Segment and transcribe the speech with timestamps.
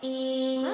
[0.00, 0.68] 今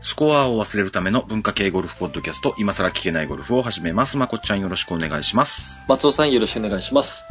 [0.00, 4.16] スコアを忘れるための文化系ゴルフポッドキャスト、今更聞けないゴルフを始めます。
[4.16, 5.84] まこっちゃんよろしくお願いします。
[5.88, 7.24] 松尾さんよろしくお願いします。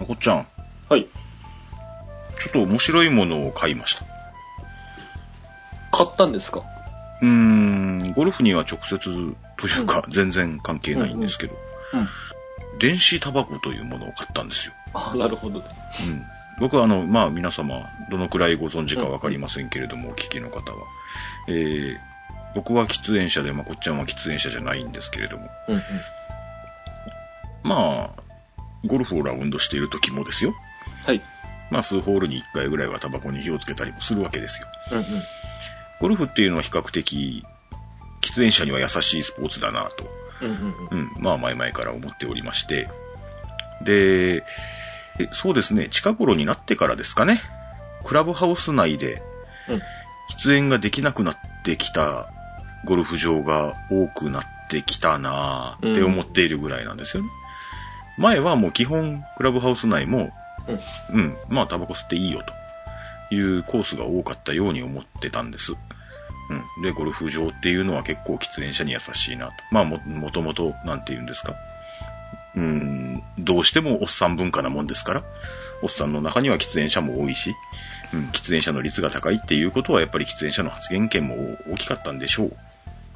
[0.00, 0.46] まこっちゃん、
[2.56, 4.04] と面白いものを買いました。
[5.92, 6.62] 買ったんですか？
[7.22, 8.98] うーん、ゴルフには直接
[9.56, 11.54] というか、全然関係ないんですけど、
[11.94, 12.08] うん。
[12.78, 14.74] 電子タバコというものを買ったんですよ。
[14.92, 15.66] あ、なるほどね。
[16.06, 16.22] うん。
[16.60, 20.78] 僕はあの、まあ皆様、どのくらいご存知かわかりませんけれども、お聞きの方は。
[21.48, 21.96] えー、
[22.54, 25.82] 僕は喫煙者で、まあこっちゃんは喫煙者じゃないんですけれども、うんうん。
[27.62, 28.22] まあ、
[28.84, 30.54] ゴルフをラウンドしている時もですよ。
[31.04, 31.22] はい。
[31.70, 34.66] まあ数ホールに1回ぐらいはタバコに火をつけたりもするわけですよ。
[34.92, 35.04] うんうん。
[36.00, 37.44] ゴルフっていうのは比較的、
[38.20, 40.06] 喫煙者には優しいスポーツだなと、
[40.42, 40.98] うんうんうん。
[41.16, 42.88] うん、まあ前々から思っておりまして。
[43.82, 44.44] で、
[45.18, 47.40] えそうですね、近頃になってからですかね、
[48.04, 49.22] クラブハウス内で
[49.68, 49.82] うん。
[50.30, 52.28] 喫煙ができなくなってきた
[52.84, 57.28] ゴルフ場が多くなってきたなぁって思っているぐらいなんですよね。
[58.18, 60.30] 前はもう基本クラブハウス内も、
[61.12, 61.36] うん。
[61.48, 62.42] まあタバコ吸っていいよ
[63.30, 65.72] というコースが多かったように思ってたんです。
[66.48, 66.82] うん。
[66.82, 69.52] で、ゴルフ場っていうのは結構喫煙者に優しいなと。
[69.70, 71.54] まあも、もともと、なんて言うんですか。
[72.56, 75.22] うん、どうしてもおっさん文化なもんですから、
[75.82, 77.54] おっさんの中には喫煙者も多いし、
[78.14, 81.36] うん、喫煙者の率が高いっていうことはやっぱり喫煙者の発言権も
[81.70, 82.56] 大きかったんでしょう。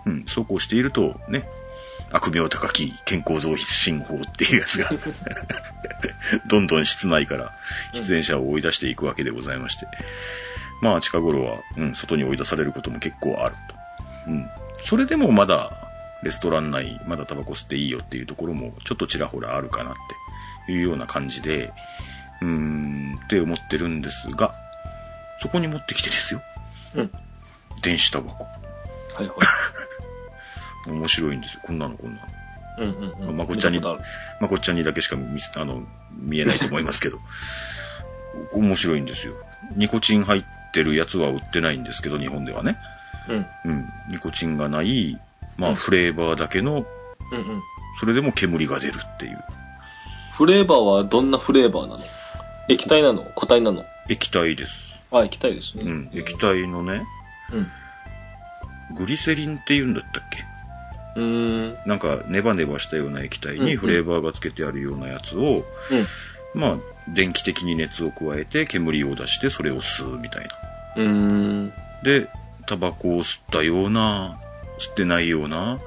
[0.07, 1.45] うん、そうこうしているとね、
[2.12, 4.91] 悪名高き健康増進法っていうやつが、
[6.47, 7.52] どんどん室内から
[7.94, 9.86] 喫煙者を追い出していくわけでございまして。
[10.80, 13.75] まあ近頃は、うん、外に追い出されることも結構あると。
[14.28, 14.50] うん。
[14.83, 15.72] それでもまだ、
[16.22, 19.95] レストラン内、まだタバコ吸っていいよっていうところも、ちょっとちらほらあるかなっ
[20.67, 21.73] ていうような感じで、
[22.40, 24.55] うーん、って思ってるんですが、
[25.40, 26.42] そこに持ってきてですよ。
[26.95, 27.12] うん。
[27.83, 28.45] 電子タバコ。
[29.14, 29.29] はいはい。
[30.90, 31.61] 面白いんですよ。
[31.62, 32.28] こんなのこんなの。
[32.78, 33.36] うんうんうん。
[33.36, 33.98] まこっちゃんにま
[34.40, 35.83] あ、こっちゃんにだけしか見せ、あの、
[36.17, 37.18] 見えないと思いますけど。
[38.52, 39.34] 面白いんですよ。
[39.77, 42.77] ニコチン入ってるやつは売ってないんですけど、日本ではね。
[43.29, 43.46] うん。
[43.64, 43.89] うん。
[44.08, 45.18] ニコチンがない、
[45.56, 46.86] まあ、うんフレーバーだけの、
[47.33, 47.62] うんうん。
[47.98, 49.45] それでも煙が出るっていう。
[50.33, 52.00] フレーバーはどんなフレーバーなの？
[52.68, 53.24] 液体なの？
[53.24, 53.84] 固体なの？
[54.08, 54.98] 液体です。
[55.12, 55.83] あ、液体ですね。
[55.84, 56.11] うん。
[56.14, 57.02] 液体のね、
[57.52, 58.96] うん。
[58.96, 60.45] グリセリンって言うんだったっけ？
[61.17, 61.77] うーん。
[61.87, 66.61] なんか、ネバネバしたような液体うんうんにフレーバーがつけてあるようなやつを、うん。
[66.61, 66.77] まあ、
[67.09, 70.51] 電気的に熱を加えて煙を出してそれを吸うみたいな。
[70.97, 71.73] うーん。
[72.03, 72.29] で、
[72.67, 74.39] タバコを吸ったような、
[74.79, 75.79] 吸ってないような、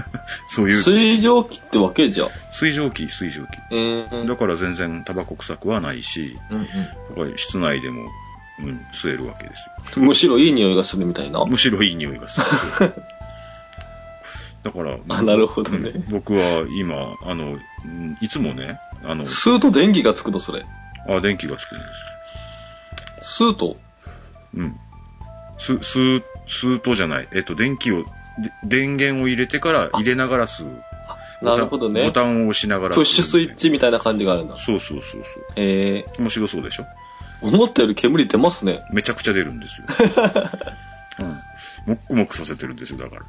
[0.48, 2.28] そういう水蒸気ってわけじゃ。
[2.50, 3.46] 水蒸気、水蒸気。
[3.70, 4.28] えー。
[4.28, 6.68] だから全然タバコ臭くはないし、うんやっ
[7.16, 8.02] ぱり室内でも、
[8.60, 9.72] うん、吸えるわけですよ。
[9.96, 10.04] うん。
[10.06, 11.44] むしろいい匂いがするみたいな。
[11.44, 12.40] むしろいい匂いがす
[12.80, 12.92] る。
[14.62, 15.90] だから、あ、なるほどね。
[15.90, 17.52] うん僕は今、あの、
[17.84, 20.64] うんいつもね、あの、吸うと電気がつくのそれ。
[21.08, 21.84] あ、電気がつくんで
[23.22, 23.76] す吸うと
[24.54, 24.76] うん。
[25.58, 27.28] す、吸う、吸うとじゃない。
[27.34, 28.04] えっと、電気を、
[28.38, 30.82] で電源を入れてから入れながら吸う。
[31.44, 32.12] なるほどねボ。
[32.12, 33.02] タンを押しながら吸う。
[33.02, 34.56] プッシュスイッチみたいな感じがあるんだ。
[34.58, 35.44] そうそうそうそう。
[35.56, 36.86] え面白そうでしょ？
[37.42, 38.80] ー、思ったより煙出ますね。
[38.92, 39.86] めちゃくちゃ出るんですよ。
[41.18, 41.26] うん。
[41.86, 43.22] もっくもくさせてるんですよ、だから。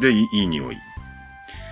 [0.00, 0.76] で、いいいい匂い。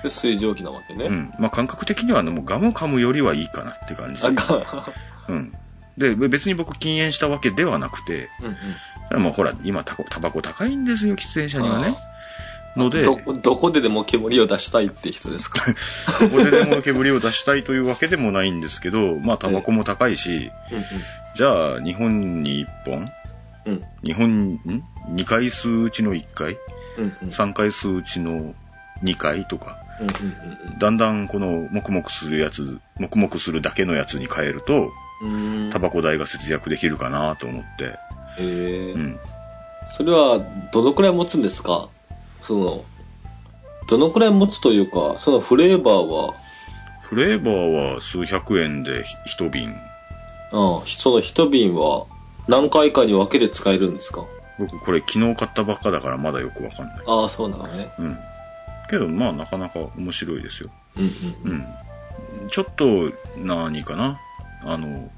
[0.03, 1.07] で水蒸気なわけね。
[1.07, 1.33] うん。
[1.39, 4.33] まあ、感覚的にはねもうガム噛むよりはいいかなって感じあ。
[4.33, 4.93] か
[5.29, 5.53] うん。
[5.97, 9.23] で、別に僕禁煙したわけではなくて、うんうん。
[9.23, 11.97] もうほら、今タコタバコ高いんですよ、喫煙者にはね。
[12.77, 15.65] ので、ど、どこででも煙を出したいって人ですか？
[16.21, 20.85] ここででも煙を出したいというわけでもないんですけど、まあ、タバコも高いし、うん
[21.35, 23.13] じゃあ、日本に1本？
[23.67, 23.73] うん。
[23.73, 23.83] うん。
[24.05, 24.59] 日本、ん
[25.11, 26.57] ?2 回吸ううちの1回？
[26.97, 28.55] ?3 回吸ううちの
[29.03, 29.77] 2回とか、
[30.79, 34.91] だんだんこの、黙々するやつ、黙々するだけのやつに変えると。
[35.73, 37.99] タバコ代が節約できるかなと思って、
[38.39, 39.19] えーうん。
[39.97, 41.89] それは、どのくらい持つんですか？
[42.43, 42.85] その、
[43.89, 46.35] どのくらい持つというか、そのフレーバーは、
[47.01, 49.71] フレーバーは数百円で一瓶。
[50.53, 52.05] ああその一瓶は
[52.47, 54.25] 何回かに分けて使えるんですか？
[54.59, 56.97] 僕これ昨日買ったばっかだからまだよくわかんない。
[57.07, 57.93] ああ、そうなのね。
[57.99, 58.19] うん。
[58.89, 60.71] けどまあなかなか面白いですよ。
[60.97, 61.05] うん
[61.45, 62.49] うんうん。
[62.49, 64.21] ちょっと、何かな？
[64.63, 65.11] あの、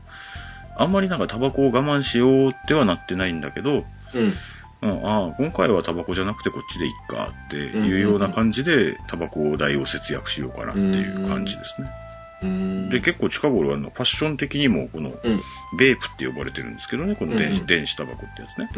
[0.76, 4.32] あんまりなんかタバコを我慢しようってはなってないんだけど、うん。
[4.81, 11.88] うん、ああ、今回はタバコじゃなくてこっちでいっかっていうような感じで、タバコ代を節約しようかなっていう感じですね。
[11.88, 12.07] うん。
[12.40, 15.40] で、結構近頃あの、ファッション的にも、この、うん。
[15.76, 18.70] ベープって呼ばれてるんですけどね、この電子、うん電子タバコってやつね。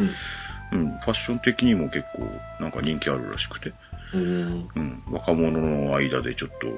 [0.72, 0.80] うん。
[0.80, 2.26] うん、ファッション的にも結構
[2.58, 3.72] なんか人気あるらしくて、
[4.14, 4.68] うん。
[4.74, 6.68] うん、若者の間でちょっと、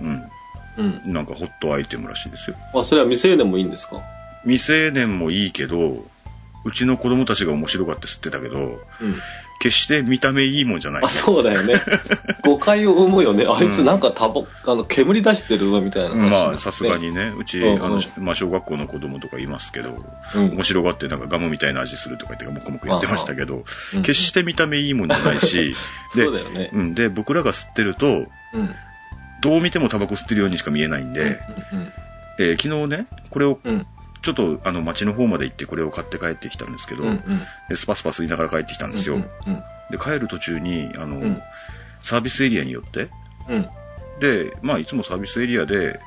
[0.00, 0.22] うん、
[0.76, 1.12] うん。
[1.12, 2.56] なんかホットアイテムらしいですよ。
[2.74, 4.00] あ、それは未成年もいいんですか？
[4.44, 6.04] 未成年もいいけど、
[6.64, 8.78] うちの子供たちが面白がって吸ってたけど、うん。
[9.62, 11.74] 決して見た目いいもんじゃない、あ、そうだよね。
[12.42, 13.46] 誤解を生むよね。
[13.48, 20.04] あいつなんかタバあの、煙出してるわ、みたいなまあ、さすがにね、うち、あの、まあ、小学校の子供とかいますけど、
[20.34, 23.64] うん面白がってなんかガムみたいな味するとか言って、もくもく言ってましたけど、
[23.94, 25.76] うん決して見た目いいもんじゃないし、
[26.16, 26.70] でそうだよね。
[26.72, 28.74] うん、で、僕らが吸ってると、うん。
[29.42, 31.38] どう見てもタバコ吸ってるようにしか見えないんで、
[32.40, 33.60] えー昨日ね、これを。
[34.22, 37.08] ちょっと、あの、町の方まで行ってこれを買って帰ってきたんですけど、うん。
[37.10, 37.42] うん。
[37.68, 39.16] でスパスパ吸いながら帰ってきたんですよ。
[39.16, 39.24] うん。
[39.90, 41.42] で、帰る途中に、あの、うん
[42.02, 43.08] サービスエリアによって、
[43.48, 43.68] うん。
[44.20, 46.00] で、まあ、いつもサービスエリアで、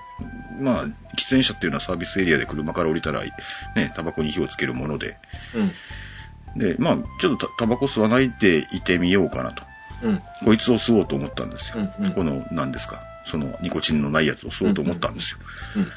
[0.59, 0.85] まあ、
[1.17, 5.17] 喫煙者っていうのはサービスエリアで車から降りたら、ね、タバコに火をつけるもので、
[5.53, 6.59] うん。
[6.59, 9.63] で、まあ、ちょっとタタバコ吸わないでいてみようかなと。
[10.03, 10.21] うん。
[10.44, 11.89] こいつを吸おうと思ったんですよ。
[12.00, 13.01] うんうんこの、何ですか。
[13.25, 15.39] その、ニコチンのないやつを吸おうと思ったんですよ。
[15.77, 15.88] うん。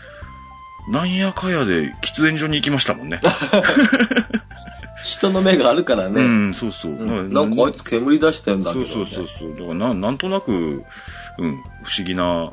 [0.90, 3.20] なんやかやで喫煙所に行きましたもんね。
[5.04, 6.22] 人の目があるからうね。
[6.50, 6.92] ん、そうそう。
[6.92, 7.32] うん。
[7.32, 9.50] なんかあいつ煙出してんだけど、そうそうそうそう。
[9.52, 12.52] だからな、なんとなく、うん、不思議な、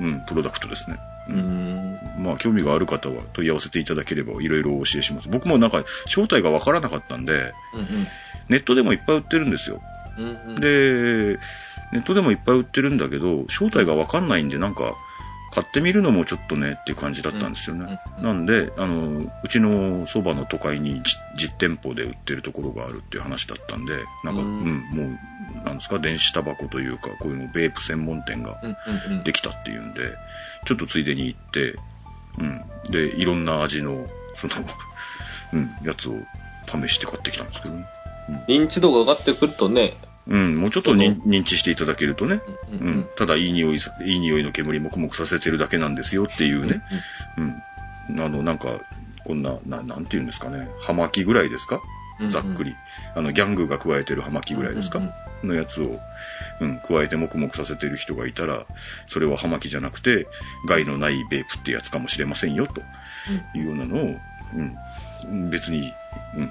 [0.00, 0.98] うん、プロダクトですね。
[1.28, 1.32] う。
[1.32, 1.98] ん。
[2.18, 5.28] まあ、興味がある方は問い合わせていただければいろいろお教えします。
[5.28, 8.06] 僕もなんか、正体がわからなかったんで、うん。
[8.48, 9.80] ネットでもいっぱい売ってるんですよ。
[10.18, 10.54] うん。
[10.56, 11.38] で、
[11.92, 14.94] ネットでもいっぱい売ってるんだけど、正体がわかんないんで、なんか、
[15.56, 17.98] 買ってみるのもちょっとねっていう感じだったんですよね。
[18.20, 25.18] なんで、あの、うちのそばの都会にじ実店舗で売ってるところがあるっていう話だったんで、なんか、ううんん、も
[25.62, 28.60] う、なんですか、電子タバコというか、こういうの、ベープ専門店が。
[29.24, 30.12] できたっていうんで、
[30.66, 31.76] ちょっとついでに行って、
[32.38, 32.62] うん。
[32.90, 34.54] で、いろんな味の、その、
[35.54, 36.18] うん、やつを
[36.66, 37.86] 試して買ってきたんですけどね。
[38.46, 39.96] 認知度が上がってくるとね。
[40.28, 42.40] うん、もうちょっとに認知していただけるとね、
[42.72, 46.82] ううんん、ただいい匂いさ、いい匂いの煙もくもくさせてるだけなんですよっていうね、
[48.08, 48.20] うん。
[48.20, 48.80] あの、なんか、
[49.24, 51.80] こんな、ななんて言うんですかね、葉巻ぐらいですか？
[52.20, 52.74] うんざっくり。
[53.14, 55.00] あの、ギャングが加えてる葉巻ぐらいですか？
[55.44, 56.00] のやつを、
[56.60, 58.64] うん、加えてもくもくさせてる人がいたら、
[59.06, 60.26] それは葉巻じゃなくて、
[60.66, 62.80] 害のないベープってやつかもしれませんよ、と
[63.56, 64.16] いうようなのを、
[65.28, 65.92] うん、別に、
[66.36, 66.50] うん、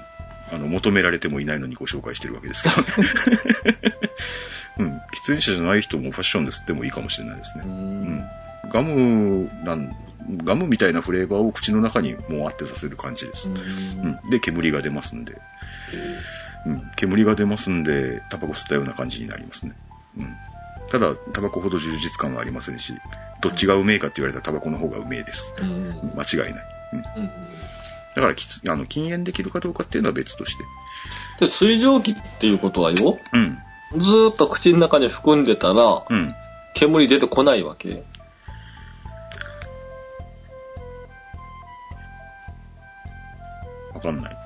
[0.52, 2.88] あの、求められてもいないのにご紹介してるわけですけどね。
[4.78, 7.64] うん、喫煙者じゃない人もファッションで吸ってもいいかもしれないですね。
[7.66, 7.68] う。
[7.68, 8.24] うんん。
[8.68, 9.96] ガムなん、
[10.44, 13.48] ガムみたいなフレーバーを口の中にもうあってさせる感じです。
[13.48, 14.18] うん。
[14.30, 15.40] で、煙が出ますんで。
[16.66, 16.82] うん。
[16.96, 19.72] 煙が出ますんで、タバコ吸ったような感じになりますね。
[20.18, 20.34] うん。
[20.90, 22.94] ただ、タバコほど充実感はありませんし、
[23.40, 25.54] どっちがうめえかって言われたらタバコの方がうめえです。
[25.58, 26.12] うん。
[26.16, 26.64] 間違いない。
[26.92, 27.22] うん。
[27.22, 27.30] うん。
[28.16, 30.64] だからきつ、あの、禁煙できるかどうかっていうのは別として。
[31.44, 33.58] で、水蒸気っていうことはよ、うん。
[34.00, 36.34] ずーっと口の中に含んでたら、うん。
[36.74, 38.02] 煙出てこないわけ。
[43.92, 44.36] わかんない。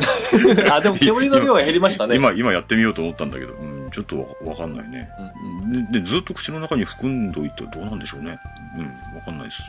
[0.70, 2.14] あ、でも煙の量は減りましたね。
[2.14, 5.08] 今、今やってみようと思ったんだけど、うん、ちょっとわわかんないね、
[5.90, 6.00] で。
[6.00, 8.38] で、ずっと口の中に含んどいてどうなんでしょうね。
[8.76, 9.62] うん、わかんないです。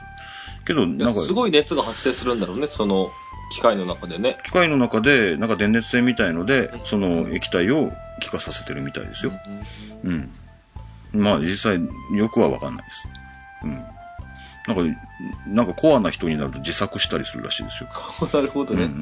[0.66, 3.12] けど、なんか、すごい熱が発生するんだろうね、その
[3.52, 4.38] 機械の中でね。
[4.46, 7.92] 機械の中で、なんか電熱線みたいので、その液体を
[8.22, 9.34] 気化させてるみたいですよ。
[10.04, 10.32] うん。
[11.14, 11.80] まあ、実際、
[12.18, 13.08] よくはわかんないです。
[13.64, 13.84] うん。
[14.68, 15.00] なんか、
[15.48, 17.90] なんかコアな人になると自作したりするらしいですよ。
[18.32, 18.84] なるほどね。
[18.84, 18.94] うんう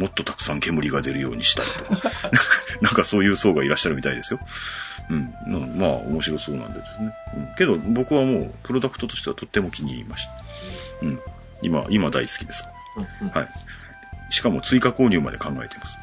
[0.00, 2.10] ん、もっとたくさん煙が出るようにしたりとか。
[2.80, 4.40] なんかそういう層がいらっしゃるみたいですよ。
[5.10, 5.34] うん。
[5.46, 7.14] うんまあ、面白そうなんでですね。
[7.36, 7.54] うん。
[7.56, 10.32] けど、僕はもう、プロダクトとしてはとっても気に入りました。
[11.02, 11.20] うん。
[11.62, 12.64] 今、今大好きです。
[12.96, 13.48] うんうんはい。
[14.30, 15.98] しかも追加購入まで考えています。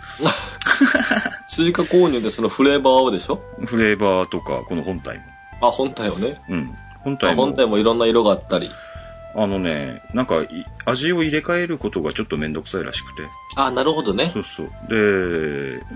[1.50, 3.42] 追加購入でそのフレーバーをでしょ？
[3.66, 5.24] フレーバーとか、この本体も。
[5.68, 6.40] あ、本体をね。
[6.50, 6.76] うん。
[7.00, 7.46] 本あ体も。
[7.46, 8.70] 本体もいろんな色があったり。
[9.36, 10.48] あのね、なんかい、
[10.86, 13.24] 味を入れ替えることがちょっとめんどくさいらしくて。
[13.56, 14.30] あ、なるほどね。
[14.30, 14.70] そうそう。
[14.90, 14.96] で、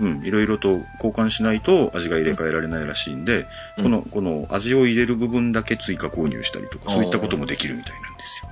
[0.00, 3.46] うん、いろいろと交換しないと味が入れ替えられないらしいんで、
[3.76, 8.50] うんこの、この味を入れる部分だけ追加購入したりとか、そういったこともできるみたいなんですよ。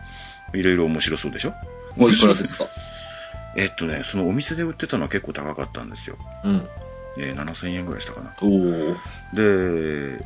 [0.55, 1.55] いろいろ面白そうでしょ？
[1.99, 2.67] おいくらですか？
[3.57, 6.17] えっとね、そのお店で売ってたのは結構高かったんですよ。
[6.45, 6.69] うん。
[7.19, 8.33] えー7000円ぐらいしたかな。
[8.41, 8.97] おー。
[10.19, 10.25] で、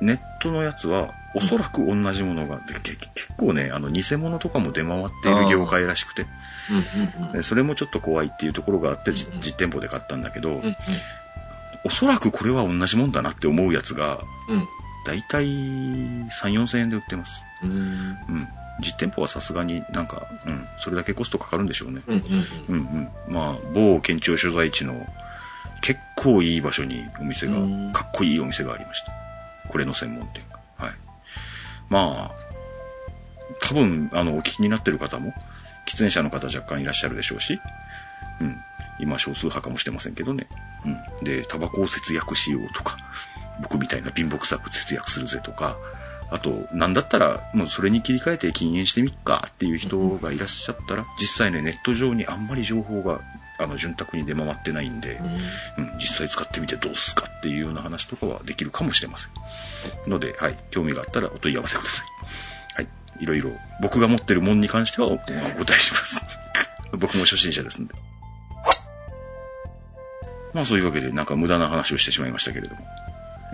[0.00, 6.26] ネットのやつは、おそらく同じものが、でけ結構ね、あの、偽物とかも出回っている業界らしくて、
[6.70, 10.62] うんうんでそれもちょっと怖いっていうところがあって、じうん実店舗で買ったんだけど、うん。
[10.64, 10.76] うん
[11.84, 14.64] おそらくこれは同じもんだなって思うやつが、うん。
[15.04, 17.42] だいたい3、4千円で売ってます。
[17.64, 17.70] うん。
[17.70, 18.48] うん。
[18.80, 22.02] 実店舗はさすがになんか、うん、それだけコストかかるんでしょうね。
[22.06, 22.16] うん。
[22.16, 22.46] うん。
[22.68, 23.34] うんうん。
[23.34, 25.06] まあ、某県庁所在地の
[25.82, 29.12] 結構いい場所にお店がうん、かっこいいお店がありました。
[29.68, 30.58] これの専門店が。
[30.76, 30.94] はい。
[31.90, 32.42] まあ、
[33.60, 35.32] 多分、あの、お聞きになってる方も、
[35.86, 37.60] 喫煙者の方若干いらっしゃるでしょうし、
[38.40, 38.56] うん。
[39.00, 40.46] 今少数派かもしれませんけどね。
[40.84, 41.24] うん。
[41.24, 42.96] で、タバコを節約しようとか、
[43.60, 45.76] 僕みたいな貧乏臭く節約するぜとか、
[46.32, 53.20] あと、なんだったら、もうそれに切り替えて禁煙してみっかっていう人がいらっしゃったら、実際ね、ネット上にあんまり情報が、
[53.58, 55.20] あの、潤沢に出回ってないんで、
[55.76, 60.10] うん、実際使ってみてどうすかっていうような話とかはできるかもしれません。
[60.10, 62.06] ので、はい、興味があったらお問い合わせください。
[62.76, 62.88] はい。
[63.20, 63.50] いろいろ、
[63.82, 65.30] 僕が持ってるもんに関してはおお答
[65.74, 66.24] えします。
[66.96, 67.94] 僕も初心者ですんで。
[70.54, 72.86] まあそういうわけで、なんか無駄な話をしてしまいましたけれども。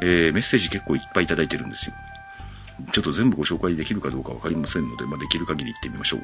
[0.01, 1.95] えー、メッセージ結構いっぱいいただいてるんですよ。
[2.93, 6.21] ちょっと全部ご紹介できるかどうかわかりませんので、まあできる限り言ってみましょう。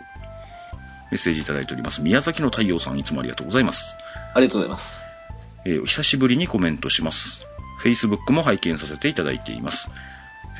[1.11, 2.03] メッセージいただいております。
[2.03, 3.97] 宮崎の太陽さん、いつもありがとうございます。
[4.35, 5.03] ありがとうございます。
[5.65, 7.47] えーお久しぶりにコメントします。
[7.83, 9.89] Facebook も拝見させていただいています。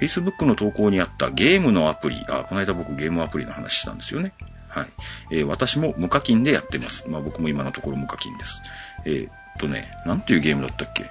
[0.01, 4.33] Facebook の投稿にあったゲームのアプリ、あ、この間僕ゲームアプリの話したんですよね。
[4.69, 4.87] はい。
[5.31, 7.09] えー私も無課金でやってます。
[7.09, 8.61] まあ僕も今のところ無課金です。
[9.05, 11.05] えーっとね、なんていうゲームだったっけ？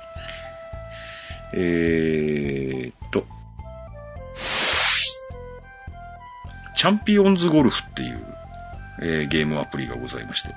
[1.56, 3.25] えーっと、
[6.75, 8.25] チャンピオンズゴルフっていう、
[9.01, 10.56] えーゲームアプリがございまして。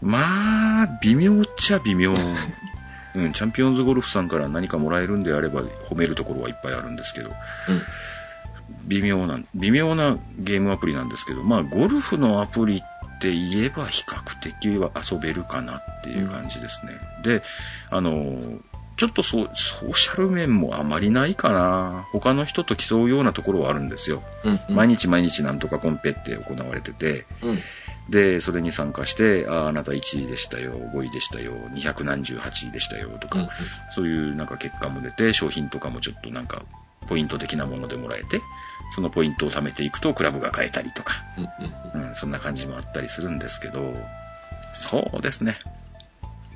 [0.00, 2.14] まあ、微妙っちゃ微妙。
[3.14, 7.30] うん、チャンピオンズゴルフさんから何かもらえるんであれば褒めるところはいっぱいあるんですけど、
[7.68, 7.82] うん。
[8.86, 16.92] 微妙な、微妙なゲームアプリなんですけど、まあ、ゴルフのアプリって言えば比較的は遊べるかなっていう感じですね。
[17.22, 17.42] で、
[17.90, 18.60] あの、
[18.96, 22.06] ちょっとそう、ソーシャル面もあまりないかな。
[22.12, 24.22] 他の人と競うようなところはあるんですよ。
[24.44, 24.60] うん。
[24.68, 27.58] 毎日毎日なんとかコンペって行われてて、うん。
[28.10, 33.48] で、それに参加して、ああ、あなた1位でしたよ、5位でしたよ、2何十8位でしたよ、とか、うん
[33.94, 36.62] そういうなんか結果も出て、商品とかもちょっとなんか、
[37.08, 38.40] ポイント的なものでもらえて、
[38.94, 41.48] そのポイントを貯めていくとクラブが買えたりとか、うん。
[41.94, 42.08] うん。
[42.08, 43.94] うん、そんな感じもあったりするんですけど、
[44.72, 45.56] そうですね。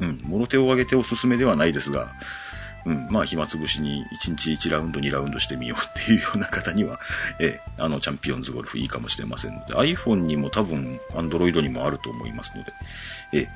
[0.00, 2.12] うん、もろ手を挙げておすすめではないですが、
[2.84, 7.00] うん、まあ暇つぶしに1日1ラウンド2ラウンドしてみようっていうような方には、
[7.40, 12.72] ええ、あのチャンピオンズゴルフいいかもしれませんので、iPhone にも多分 Android にもあると思いますので、
[13.32, 13.48] ええ、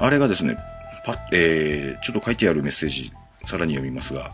[0.00, 0.58] あれがですね、
[1.04, 3.12] パッ、えー、ちょっと書いてあるメッセージ、
[3.44, 4.32] さらに読みますが、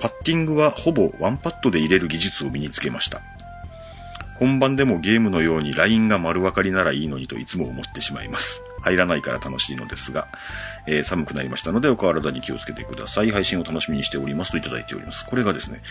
[0.00, 3.22] パッティングはほぼワンパットで入れる技術を身につけました。
[4.38, 8.62] 本番でもゲームのようにラインが丸分かりならいいのにといつも思ってしまいます。
[8.82, 10.28] 入らないから楽しいのですが、
[10.86, 13.30] えー寒くなりましたのでお体に気をつけてください。
[13.30, 15.26] 配信を楽しみにしておりますといただいております。
[15.26, 15.82] これがですね、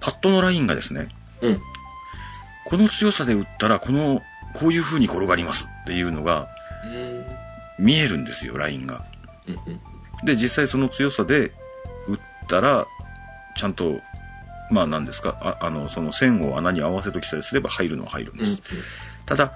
[0.00, 1.08] パッドのラインがですね、
[1.40, 1.60] うん。
[2.66, 4.22] この強さで打ったらこの、
[4.54, 6.48] こういう風に転がりますっていうのが
[6.84, 7.24] うん。
[7.78, 9.04] 見えるんですよ、ラインが。
[9.48, 9.80] うん。
[10.24, 11.52] で、実際その強さで
[12.08, 12.86] 打ったら、
[13.56, 14.00] ちゃんと、
[14.70, 18.62] まあ何ですか、ああの、その線を穴に合わせときさえすれば入るのは入るんです。
[19.26, 19.52] ただ、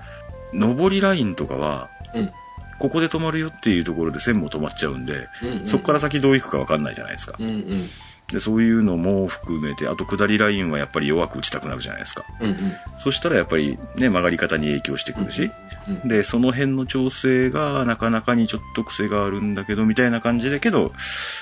[0.52, 2.30] 上りラインとかは、うん。
[2.78, 5.66] ここで止まるよっていうところで線も止まっちゃうんで、うん。
[5.66, 7.42] そこから先どう行くかわかんないじゃないですかう。
[7.42, 7.46] ん。
[7.46, 7.88] うん。
[8.32, 12.24] で、そういうのも含めて、あと下りラインはやっぱり弱く打ちたくなるじゃないですか。
[12.40, 12.50] うん。
[12.50, 12.56] うん。
[12.98, 15.50] そしたらやっぱりね、曲がり方に影響してくるし、
[15.88, 16.08] うん。
[16.08, 20.92] で、その辺の調整がなかなかにちょっと癖があるんだけど、みたいな感じだけど、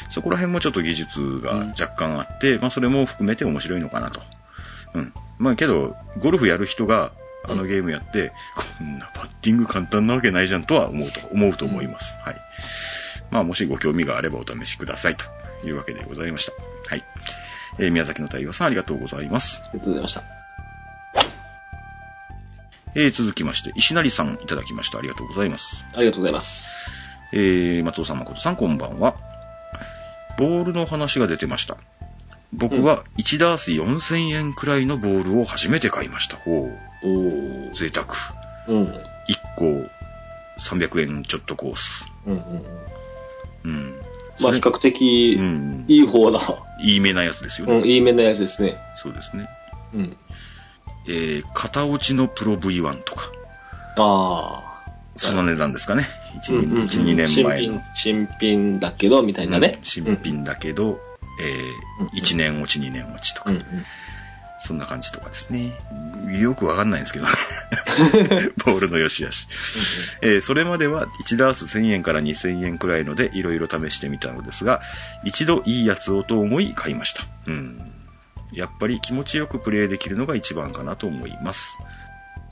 [0.08, 4.20] そこら辺もちょっと技術が若干あって、まあそれも含めて面白いのかなと。
[4.94, 5.12] うん。
[5.38, 7.10] まあけど、ゴルフやる人が
[7.48, 8.32] あのゲームやって、
[8.78, 12.18] こんなパッティング簡単なわけないじゃんとは思うと、思うと思います。
[12.24, 12.36] はい。
[13.30, 15.24] まあもしご興味があればお試しくださいと
[15.66, 16.52] いうわけでございました。
[16.88, 17.04] はい。
[17.78, 19.60] えー宮崎の太陽さんありがとうございます。
[19.64, 20.22] ありがとうございました。
[22.94, 24.98] えー続きまして、石成さんいただきました。
[24.98, 25.84] ありがとうございます。
[25.94, 26.68] ありがとうございます。
[27.32, 29.16] えー、松尾さん、誠さん、こんばんは。
[30.38, 31.76] ボールの話が出てました。
[32.52, 36.38] 僕は1ダース4000円くらいのボールを初めて買いました。
[36.46, 37.72] おーおー。
[37.72, 38.06] 贅沢。
[38.68, 38.84] うん。
[38.84, 38.94] 1
[39.56, 39.64] 個
[40.60, 42.04] 300円ちょっとコース。
[42.26, 42.34] うん。
[42.34, 42.40] うん。
[43.64, 43.94] うん。
[44.40, 45.84] まあ、比較的う、ん。
[45.88, 46.40] いい方だ。
[46.82, 47.78] いいめなやつですよね。
[47.78, 48.76] うん、いい面なやつですね。
[49.02, 49.48] そうですね。
[49.94, 50.16] うん。
[51.08, 53.30] えー、型落ちのプロ V1 とか。
[53.96, 54.76] ああ。
[55.16, 56.08] その値段ですかね。
[56.44, 57.82] 1、うんうんうん2年前の。
[57.94, 59.84] 新品、新品だけど、みたいなねうん。
[59.84, 61.00] 新品だけど、
[61.40, 63.50] えー、1年落ち、2年落ちとか。
[63.50, 63.56] うん。
[63.56, 63.64] うん。
[64.66, 65.78] そんな感じとかですね。
[66.40, 67.32] よくわかんないんですけどね。
[68.64, 69.46] ボールの良し悪し。
[70.22, 74.82] えーそれまでは1ダース1000円から2000円くらいのでいろいろ試してみたのですが、
[75.24, 77.22] 一度いいやつをと思い買いました。
[77.46, 77.92] うん。
[78.52, 81.78] やっぱり気持ちよくプレイできるのが一番かなと思います。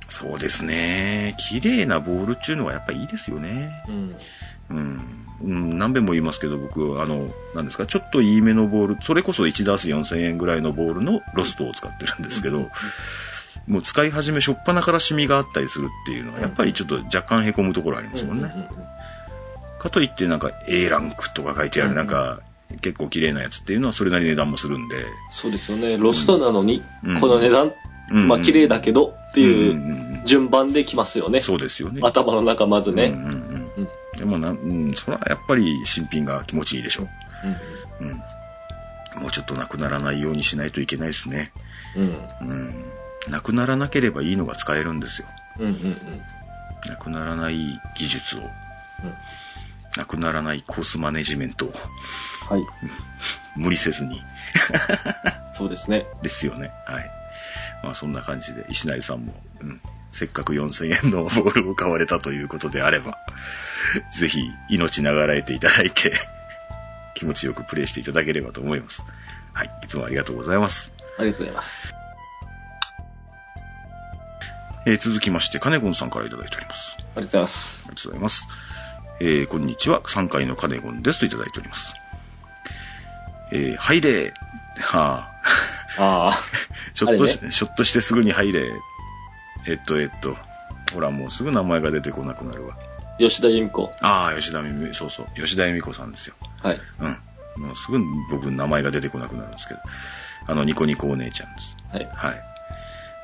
[0.09, 1.35] そうですね。
[1.39, 3.85] 綺麗なボールっていうのはやっぱいいですよね。
[3.89, 4.17] うん。
[4.71, 5.24] うん。
[5.43, 12.69] うん、何べも言いますけど、僕、あの、なんですか、ちょっといいめのボール、それこそ1ダース4000円ぐらいのボールのロストを使ってるんですけど、
[13.67, 18.53] もう使い始め、しょっぱなからシミがあったりするっていうのは、やっぱりちょっと若干凹むところありますもんね。
[19.79, 22.41] かといってなんか A ランクとか書いてある、なんか、
[22.81, 25.97] 結構綺麗なやつっていうのはそれなりに値段もするんで、そうですよね。
[25.97, 27.73] ロストなのに、うんこの値段、
[28.11, 31.41] うんまあ綺麗だけどっていう順番できますよね。
[31.41, 32.01] そうですよね。
[32.03, 33.15] 頭の中まずね。
[33.15, 33.54] うんうんうん。
[34.17, 37.09] でもな、うん、それはやっぱり新品が気持ちいいでしょう。
[38.01, 39.23] うん。
[39.23, 41.53] もうちょっとなくならないようにしないといけないですね。
[41.97, 42.03] うん。
[42.03, 42.51] うん。
[42.51, 42.85] うん。
[43.31, 45.29] なくならなければいいのが使えるんですよ。
[45.59, 45.67] うん。
[45.67, 45.97] うん。
[46.89, 48.41] なくならない技術を。
[49.97, 51.73] なくならないコースマネジメントを
[52.49, 52.67] はい。
[53.57, 54.21] 無理せずに。
[55.53, 56.07] そうですね。
[56.23, 56.71] ですよね。
[56.87, 57.11] はい。
[57.83, 59.81] まあそんな感じで、石成さんも、うん。
[60.15, 63.19] せっかく4000円のボールを買われたということであれば、
[64.17, 66.13] ぜひ命ながらえていただいて、
[67.17, 69.03] 気持ちよくプレイしていただければと思います。
[69.53, 69.71] はい。
[69.83, 70.93] いつもありがとうございます。
[71.19, 71.93] ありがとうございます。
[74.87, 76.97] えー続きまして、金ンさんからいただいております。
[76.97, 77.83] ありがとうございます。
[77.87, 78.49] ありがとうございます。
[79.21, 80.01] えー、こんにちは。
[80.03, 81.95] 3階のカネゴンですといただいております。
[83.51, 84.33] えー、入れ。
[84.81, 85.29] は
[85.99, 86.39] あ、ああ。
[86.95, 88.71] ちょっとし、あひょっとしてすぐに入れ。
[89.67, 90.37] えっと、えっと。
[90.93, 92.77] ほら、もうすぐ名前が出てこなくなるわ。
[93.19, 93.93] 吉田由美子。
[94.01, 95.27] ああ、吉田美美、そうそう。
[95.41, 96.35] 吉田由美子さんですよ。
[96.63, 96.81] はい。
[97.01, 97.65] うん。
[97.67, 99.81] もうすぐ僕名前が出てこなくなるんですけど。
[100.47, 101.77] あの、ニコニコお姉ちゃんです。
[101.91, 102.09] はい。
[102.13, 102.55] はい。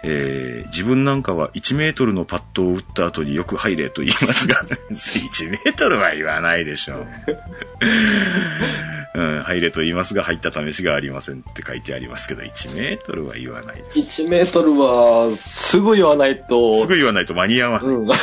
[0.03, 7.07] えー、自分なんかは1メートルのパットを打った後によく入れと言いますが、 1メートルは言わないでしょう。
[9.21, 14.23] うん、入れと言いますが、入った試しがありませんって書いてありますけど、1メートルは言わないです。
[14.23, 17.89] 1メートルは、すぐ言わないと、すぐ言わないと間に合わない。
[17.95, 18.09] うん。
[18.09, 18.17] 通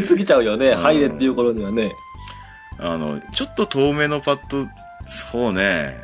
[0.00, 0.70] り過ぎちゃうよね。
[0.70, 1.92] ん入れっていう頃にはね。
[2.78, 4.66] あの、ちょっと遠めのパット、
[5.06, 5.98] そうね、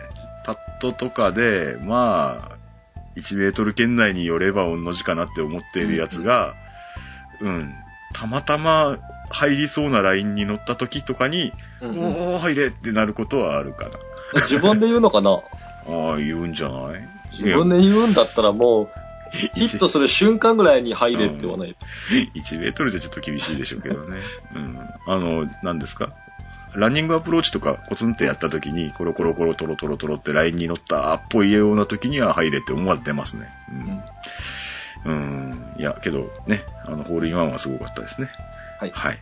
[0.45, 2.57] パットとかで、まあ、
[3.17, 6.55] 1メートル圏内に寄れば御の字かなって思っているやつが、
[7.41, 7.73] うん、
[8.13, 8.99] たまたま
[9.33, 13.91] 入りそうなラインに乗った時とかに、うんうんおー、入れってなることはあるかな。
[14.43, 15.31] 自分で言うのかな？
[15.31, 17.09] ああ、言うんじゃない？
[17.33, 18.89] 自分で言うんだったらもう、
[19.33, 21.75] ヒットする瞬間ぐらいに入れって言わない？
[21.75, 21.85] と。
[22.39, 24.19] 1メートルじゃちょっと厳しいでしょうけどね。
[24.55, 24.79] うん。
[25.07, 26.11] あの、何ですか？
[26.75, 33.49] ランニングアプローチとかコツンってやった時に、コロコロコロトロトロトロってラインに乗ったっぽいような時には入れって思わず出ますね。
[35.05, 35.13] うん。
[35.13, 35.75] うん。
[35.79, 38.31] いや、けどね、あの、ホールインワンはすごかったですね。
[38.83, 39.19] はいはい。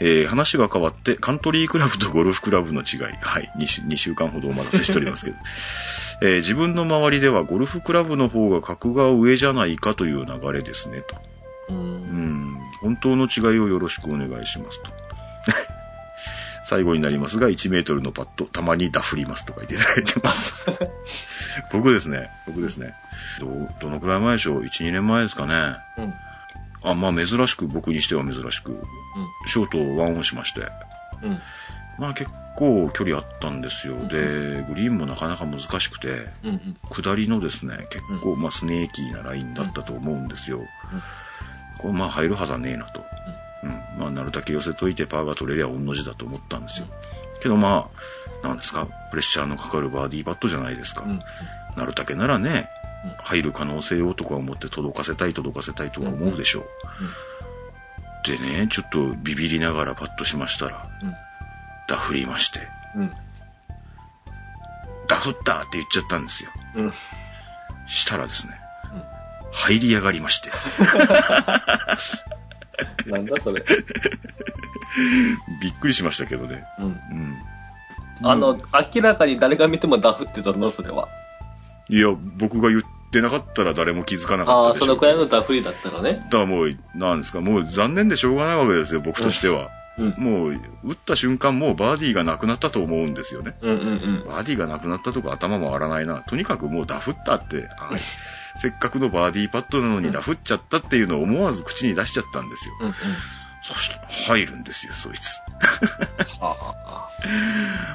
[0.00, 3.00] えー話が変わって、カントリークラブとゴルフクラブの違い。
[3.20, 3.50] はい。
[3.58, 5.36] 2週 ,2 週間ほどお待たせしておりますけど。
[6.22, 11.16] えー自分の周りではゴルフクラブの方が格が上じゃないかという流れですね、と。
[11.68, 11.74] う。
[11.74, 12.58] うんん。
[12.80, 14.90] 本当の違いをよろしくお願いしますと。
[16.64, 20.54] 最後になりますが、1メートルのパット、たまにダフりますと書いていただいてます。
[21.72, 22.94] 僕ですね、僕ですね。
[23.40, 23.46] ど、
[23.80, 25.76] どのくらい前でしょう ?1、2年前ですかね。
[25.96, 26.14] うん。
[26.82, 28.78] あ、まあ珍しく、僕にしては珍しく、
[29.46, 30.62] ショートをワンオンしまして。
[31.22, 31.38] うん。
[31.98, 33.94] まあ結構距離あったんですよ。
[34.08, 36.50] で、グリーンもなかなか難しくて、うん。
[36.50, 36.76] うん。
[36.90, 40.60] 下りのですね、結構、まあスネーキーなラインだったと思うんですよ。
[41.78, 43.04] これまあ入るはずはねえなと。
[43.62, 43.70] うん。
[43.98, 46.86] まあなるだけ寄せといてパーが取れりゃ同じだと思ったんですよ。
[47.42, 47.88] けどま
[48.42, 51.02] あ、なんですか、プレッシャーのかかるバーディーパットじゃないですか。
[51.02, 51.20] うん。
[51.76, 52.77] なるだけならねうん、
[53.18, 56.66] 入る可能性をとか思って届かせたい届かせたいとは思うでしょう。
[58.26, 61.14] でね、ちょっとビビりながらパッとしましたら、うん
[61.88, 62.60] ダフりまして、
[62.94, 63.10] うん。
[65.08, 66.50] ダフったって言っちゃったんですよ。
[66.76, 66.92] うん。
[67.88, 68.52] したらですね、
[69.50, 70.50] 入り上がりまして、
[73.10, 73.64] なんだそれ。
[75.62, 76.62] びっくりしましたけどね。
[76.78, 76.84] うん。
[76.84, 77.38] うん。
[78.22, 78.60] あの、
[78.94, 81.08] 明らかに誰が見てもダフってたのそれは。
[81.90, 84.86] いや、僕が言ってなかったら誰も気づかなかああ、ったでしょ。
[84.86, 86.20] そのくらいのダフりだったらね。
[86.24, 89.68] だからもう、なんですか、もう残念でしょうがないわけですよ、僕としては。
[89.98, 90.14] うん。
[90.16, 90.52] もう、
[90.84, 93.56] 打った瞬間もうバーディーがなくなったと思うんですよね。
[93.62, 93.82] うんうんう
[94.24, 94.24] ん。
[94.26, 96.22] バーディーがなくなったとか頭回らないな。
[96.22, 98.00] とにかくもうダフったって、はい
[98.58, 102.74] せっかくのバーディーパットなのにダフっちゃったっていうのを思わず口に出しちゃったんですよ。
[102.80, 102.94] うんうん。
[103.62, 103.94] そして
[104.28, 105.38] 入るんですよ、そいつ。
[106.40, 107.08] ああ。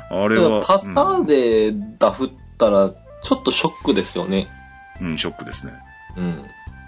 [0.23, 0.61] あれは。
[0.61, 2.91] パターンでダフったら、
[3.23, 4.47] ちょっとショックですよね。
[5.01, 5.73] うん、ショックですね。
[6.17, 6.45] うん。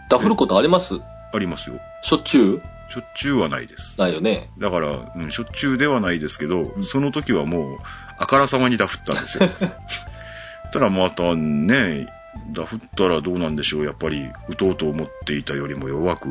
[0.09, 0.95] ダフることあります？
[1.33, 1.79] ありますよ。
[2.03, 2.61] しょっちゅう？
[2.91, 3.99] しょっちゅうはないです。
[3.99, 4.49] ないよね。
[4.59, 7.79] だから、うん、しょっちゅうではないですけど、んその時はもう、
[8.19, 9.49] あからさまにダフったんですよ。
[10.71, 12.07] たらまたね、
[12.51, 13.85] ダフったらどうなんでしょう。
[13.85, 16.27] やっぱり、打とうと思っていたよりも弱く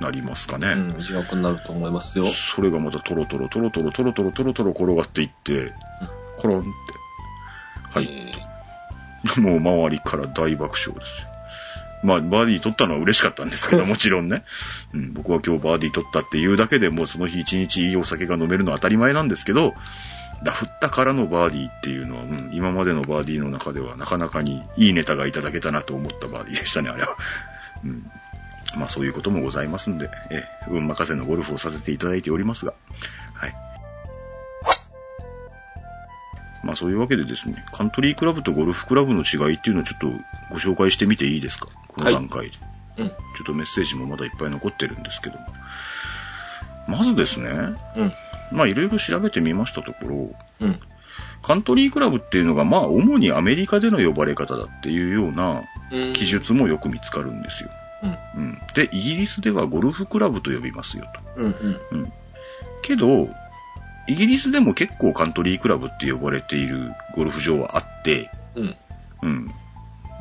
[0.00, 0.68] なりますかね。
[0.68, 2.26] うん、弱くなると思いますよ。
[2.32, 5.74] それがまたトロトロトロトロトロトロトロトロ転がっていって、
[6.38, 6.68] コロンって。
[7.90, 8.06] はい。
[8.06, 8.27] え
[9.38, 11.28] もう周りから大爆笑ですよ。
[12.02, 14.44] まあ、バーディー取ったのは嬉しかったんですけど、 もちろんね。
[14.94, 19.74] うん、僕は今日バーディー取ったっていうだけでもうその日一日いいお酒が飲めるのは当たり前なんですけど、
[20.44, 27.16] ダフったからのバーディーっていうのは、うん、今までのバーディーの中ではなかなかにいいネタがいただけたなと思ったバーディーでしたね、あれは。
[27.84, 28.08] うん。
[28.76, 32.74] まあそういうこともございますんで、え、運任せのゴルフをさせていただいておりますが、
[33.34, 33.54] はい。
[36.64, 40.06] まあそういうわけでですね、カントリークラブとゴルフクラブの違いっていうのをちょっと
[40.50, 41.68] ご紹介してみていいですか？
[41.88, 42.56] この段階で。
[42.98, 43.08] えうん。
[43.08, 45.46] ちょっとメッセージもまだいっぱい残ってるんですけども。
[46.88, 48.12] まずですね、うん。
[48.50, 50.80] まあいろいろ調べてみましたところ、うん。
[51.42, 56.12] カントリークラブっていうのがまあ主にアメリカでの呼ばれ方だっていうようなうん。
[56.12, 57.70] 記述もよく見つかるんですよ。
[58.02, 58.42] うん。
[58.42, 58.58] うん。
[58.74, 61.42] で、イギリスではゴルフクラブと呼びますよと。
[61.42, 61.54] うん。
[61.92, 62.12] うん。
[62.82, 63.28] けど、
[64.08, 68.76] イギリスでも結構カントリークラブって呼ばれているゴルフ場はあって、うん。
[69.22, 69.50] うん。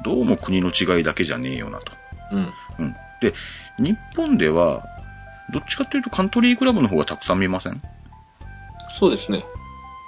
[0.04, 1.94] どうも国の違いだけじゃねえよなと。
[2.34, 2.54] うん。
[2.80, 2.96] うん。
[3.22, 3.34] で、
[3.80, 4.84] 日本では、
[5.54, 7.82] どっちかっていうとカントリークラブの方がたくさん見ません？
[9.00, 9.46] そうですね。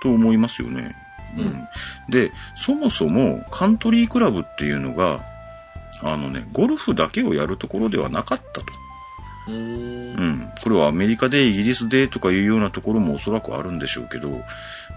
[0.03, 0.95] と思いますよね。
[1.37, 1.67] うん
[2.09, 5.23] で、そもそもカントリークラブっていうのが、
[6.01, 8.65] あのね、ゴルフだけをやるところではなかったと。
[9.49, 10.25] うーんう。
[10.25, 10.51] ん。
[10.61, 14.29] これはアメリカでイギリスでとかいうようなところもおそらくあるんでしょうけど、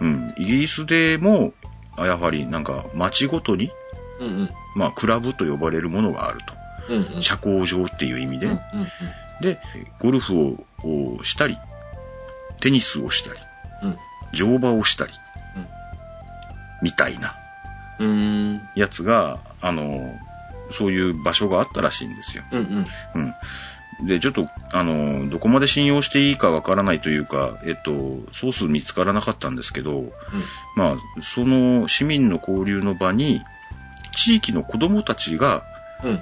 [0.00, 0.34] うん。
[0.36, 1.54] イギリスでも、
[1.96, 3.70] あやはりなんか街ごとに、
[4.20, 4.26] うん。
[4.26, 4.50] うん。
[4.76, 6.40] まあクラブと呼ばれるものがある
[6.88, 6.94] と。
[6.94, 7.14] うん。
[7.16, 7.22] うん。
[7.22, 8.54] 社交場っていう意味でうん。
[8.54, 8.60] ね。
[9.40, 9.58] で、
[9.98, 11.56] ゴルフををしたり、
[12.60, 13.38] テニスをしたり、
[13.82, 13.96] うん。
[14.32, 15.12] 乗馬をしたり、
[15.56, 15.66] うん
[16.82, 17.36] みたいな
[18.00, 18.08] うん。
[18.08, 18.12] う
[18.54, 18.60] ん。
[18.74, 20.18] やつが、あの、
[20.70, 22.42] そういう場所があったらしいんですよ。
[22.50, 22.58] うん。
[22.58, 22.86] うん。
[23.14, 23.34] うん。
[24.02, 30.12] で、ちょっと、あの、どこまで信用していいかわからないというか、えっと、ソース見つからなかったんですけど、
[30.76, 33.42] まあ、その市民の交流の場に、
[34.16, 35.64] 地域の子供たちが、
[36.04, 36.20] うん。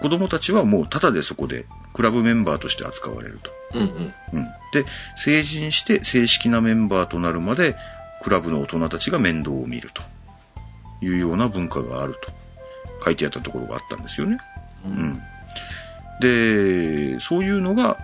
[0.00, 3.50] 子供たちはもうタダでそこで、クラブメンバーとして扱われると。
[3.74, 3.80] うん。
[3.80, 4.14] うん。
[4.34, 4.44] うん。
[4.72, 4.84] で、
[5.16, 7.76] 成人して正式なメンバーとなるまで、
[8.22, 10.02] クラブの大人たちが面倒を見ると
[11.00, 12.32] いうような文化があると
[13.04, 14.38] 書いてあったところがあったんですよね。
[14.84, 14.88] う。
[14.88, 15.22] うんん。
[16.20, 17.98] で、そういうのが、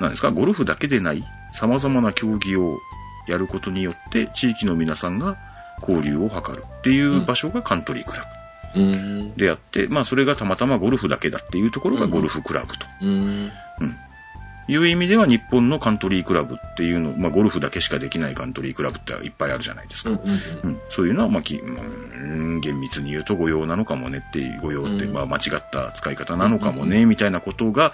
[0.00, 2.78] 何ですか、ゴルフだけでない様々な競技を
[3.26, 5.36] やることによって、地域の皆さんが
[5.80, 8.24] 交流を図るっていう場所がカントリークラ
[8.76, 9.32] うん。
[9.34, 12.86] ブであって、まあそれがたまたまゴルフだけだっていうところがゴルフクラブと。
[13.02, 13.50] うん。
[14.68, 20.10] いう意味では日本のカントリークラブっていうの、まあゴルフだけしかできないカントリークラブっていっぱいあるじゃないですか。
[20.10, 20.18] うん。
[20.18, 27.92] うん、そういうのは、まあ、き、うん、厳密に言うと御用なのかもねっていう、御用って、うんまあ、間違った使い方なのかもね、みたいなことが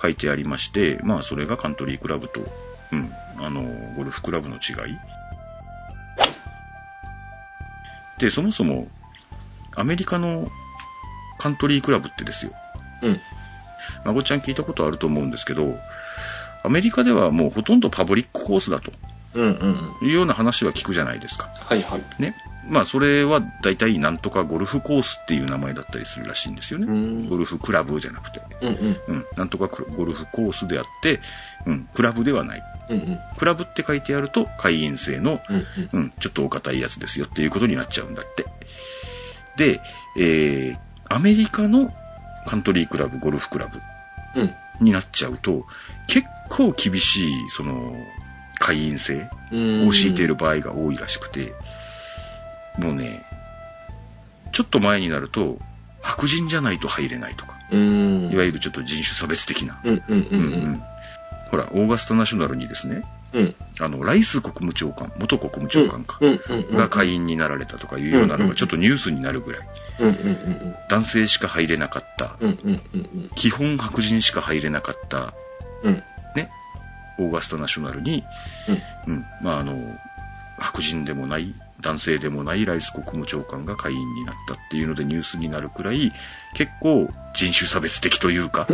[0.00, 2.40] 書いてありまして、まあ、それがカントリークラブと、
[2.92, 3.62] うん、あの、
[3.96, 4.98] ゴルフクラブの違い。
[8.18, 8.88] で、そもそも、
[9.74, 10.50] アメリカの
[11.38, 12.52] カントリークラブってですよ。
[13.02, 13.20] うん。
[14.04, 15.78] まごちゃん聞いたことあると思うんですけど、
[16.62, 18.92] アメリカではもうほとんどパブリックコースだと
[19.34, 19.42] うん。
[20.02, 20.08] うん。
[20.08, 21.48] いうような話は聞くじゃないですか。
[21.54, 22.02] はいはい。
[22.18, 22.34] ね。
[22.68, 26.86] まあ、それは大体なんとかゴルフコースっていう名前だったりするらしいんですよね。
[26.86, 28.40] うんゴルフクラブじゃなくて。
[28.60, 28.68] うん。
[28.68, 29.00] うん。
[29.08, 29.26] うん。
[29.36, 31.20] なんとかクゴルフコースであって、
[31.66, 31.88] うん。
[31.94, 32.62] クラブではない。
[32.90, 32.96] うん。
[32.98, 33.18] うん。
[33.38, 35.66] クラブって書いてあると会員制の、うん。
[35.92, 38.44] うん、ちょっとお堅いやつですよっていうことになっちゃうんだって。
[39.56, 39.80] で、
[40.16, 41.92] えー、アメリカの
[42.46, 43.82] カントリークラブ、ゴルフクラブうん。
[44.80, 45.66] になっちゃうと、
[46.06, 47.94] 結構厳しい、その、
[48.58, 49.88] 会員制うん。
[49.88, 51.54] を敷いている場合が多いらしくて、
[52.78, 53.24] もうね、
[54.52, 55.58] ちょっと前になると、
[56.02, 58.30] 白人じゃないと入れないとか、うん。
[58.30, 59.80] いわゆるちょっと人種差別的な。
[61.50, 63.54] ほら、オーガスタナショナルにですね、うん。
[63.80, 66.18] あの、ライス国務長官、元国務長官か。
[66.72, 69.62] が会員になられたとかいうようなのがちょっとニュースになるぐらい、
[70.00, 70.08] うん。
[70.08, 70.14] うん。
[70.14, 70.74] うん。
[70.88, 72.58] 男性しか入れなかった、うん。
[72.64, 72.80] うん。
[72.94, 73.30] うん。
[73.36, 75.34] 基本白人しか入れなかった、
[75.82, 76.02] うん。
[76.34, 76.50] ね、
[77.18, 78.24] オーガスタナショナルに、
[79.06, 79.14] うん。
[79.14, 79.76] うん、まああの、
[80.58, 86.12] 白人でもない、男性でもないライス国務長官が会員になったっていうのでニュースになるくらい、
[86.54, 88.66] 結構人種差別的というか、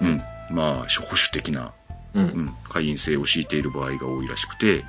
[0.00, 1.72] うん、まあ、保守的な、
[2.14, 2.22] うん。
[2.24, 4.84] うん、会員制を敷いている場合が多いらしくて、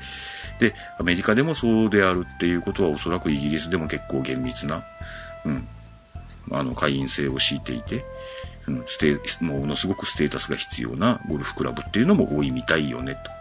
[0.60, 4.84] で、アメリカでもそうであるっていうことはおそらくイギリスでも結構厳密な、
[5.46, 5.68] うん、
[6.52, 8.06] あの、会員制を敷いていて、
[8.68, 13.32] うんステものすごくステータスが必要なゴルフクラブっていうのも多いみたいよね、と。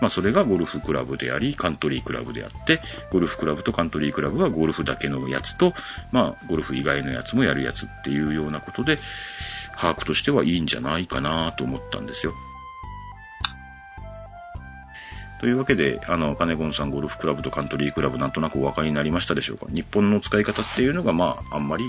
[0.00, 5.74] まあ、それがゴルフクラブであり、カントリークラブであって、ゴルフクラブとカントリークラブはゴルフだけのやつと、
[6.10, 8.98] まあ、ゴルフ以外のやつもやるやつっていうようなことで、
[9.76, 12.32] 把握としてはいいんじゃないかなと思ったんですよ。
[15.40, 19.66] というわけで、あの、金子さんゴルフクラブとカントリークラブなんとなくお分かりになりましたでしょうか？
[19.70, 21.84] 日本の使い方っていうのが、まあ、あんまり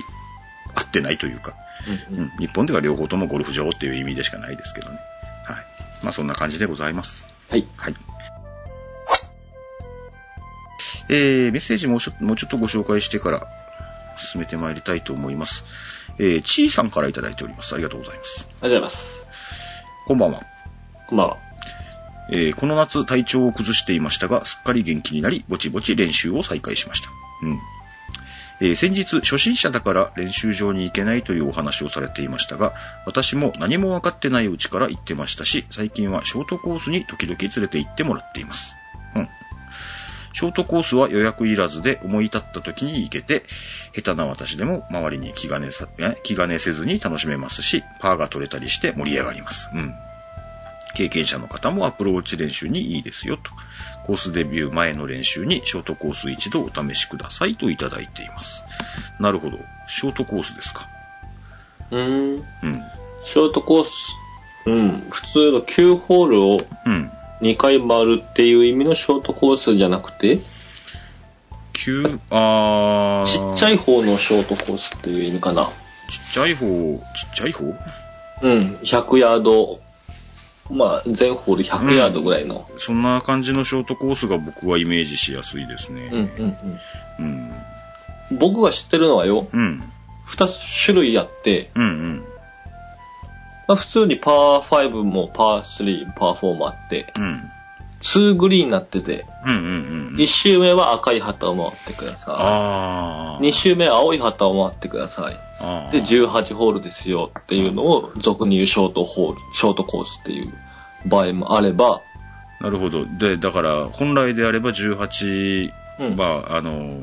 [0.75, 1.53] 合ってないというか、
[2.11, 4.99] うん、日本では両方ともゴルフ場っていう意味でしかないですけどね。
[5.45, 5.55] はい。
[6.03, 7.27] まあ、そんな感じでございます。
[7.49, 7.67] はい。
[7.75, 7.95] はい。
[11.09, 13.47] えー、メッセージもうちょもうちょっとご紹介してから
[14.17, 15.65] 進めてまいりたいと思います。
[16.17, 17.73] えー、ちーさんからいただいております。
[17.73, 18.47] ありがとうございます。
[18.61, 19.27] ありがとうございます。
[20.07, 20.43] こんばんは。
[21.07, 21.37] こんばんは。
[22.31, 27.09] えーこの夏体調を崩していましたが、すっかり元気になり、ぼちぼち練習を再開しました。
[27.43, 27.59] うん。
[28.59, 32.73] えー先日、初心者だから練習場に行けないというお話をされていましたが、
[33.05, 38.75] 私も何も分かってないうちから行ってましたし、最近はショートコースに時々連れて行ってもらっています。
[39.15, 39.29] うん。
[40.33, 43.43] ショートコースは予約いらずで思い立った時に行けて、
[43.95, 49.69] 下手な私でも周りに気兼ねさ、え気兼ねせずに楽しめますし、パーが取れたりして盛り上がります。
[49.73, 49.93] うん。
[50.95, 53.51] 経験者の方もアプローチ練習にいいですよと。
[54.05, 58.61] コースデビュー前の練習にショートコース一度お試しくださいといただいています。
[59.19, 59.57] なるほど。
[59.87, 60.87] ショートコースですか？
[61.91, 62.43] うーん。
[62.63, 62.81] うん。
[63.25, 63.89] ショートコース、
[64.65, 65.07] うん。
[65.09, 67.09] 普通の9ホールをうん。
[67.41, 70.39] 2回回るっていう意味のショートコースじゃなくて、
[71.73, 73.25] 急、あー。
[73.25, 75.65] ちっちゃい方のショートコースっていう意味かな。
[76.09, 77.65] ちっちゃい方、ちっちゃい方？
[78.43, 78.77] うん。
[78.83, 79.81] 100ヤード、
[80.71, 82.67] まあ、全ホール100ヤードぐらいの。
[82.77, 86.09] そんな感じのショートコースが僕はイメージしやすいですね。
[86.11, 86.57] うん、うん、
[87.19, 87.29] うん。
[88.31, 88.37] うん。
[88.37, 89.83] 僕が知ってるのはよ、うん。
[90.27, 90.47] 2
[90.85, 91.83] 種類あって、うん。
[91.83, 92.23] うん。
[93.67, 97.49] まあ、普通にパー5もパー3、パー4もあって、うん。
[98.01, 99.55] 2グリーンになってて、うん。
[99.55, 99.63] うん。
[100.11, 100.15] うん。
[100.15, 103.39] 1周目は赤い旗を回ってくださ。
[103.41, 103.43] い。
[103.45, 105.37] 2周目は青い旗を回ってください。
[105.91, 110.51] で、18ホールですよっていうのを俗に言うショートホール、ショートコースっていう
[111.05, 112.01] 場合もあれば、
[112.59, 113.05] なるほど。
[113.05, 116.15] で、だから、本来であれば18うん。
[116.15, 117.01] は、あの、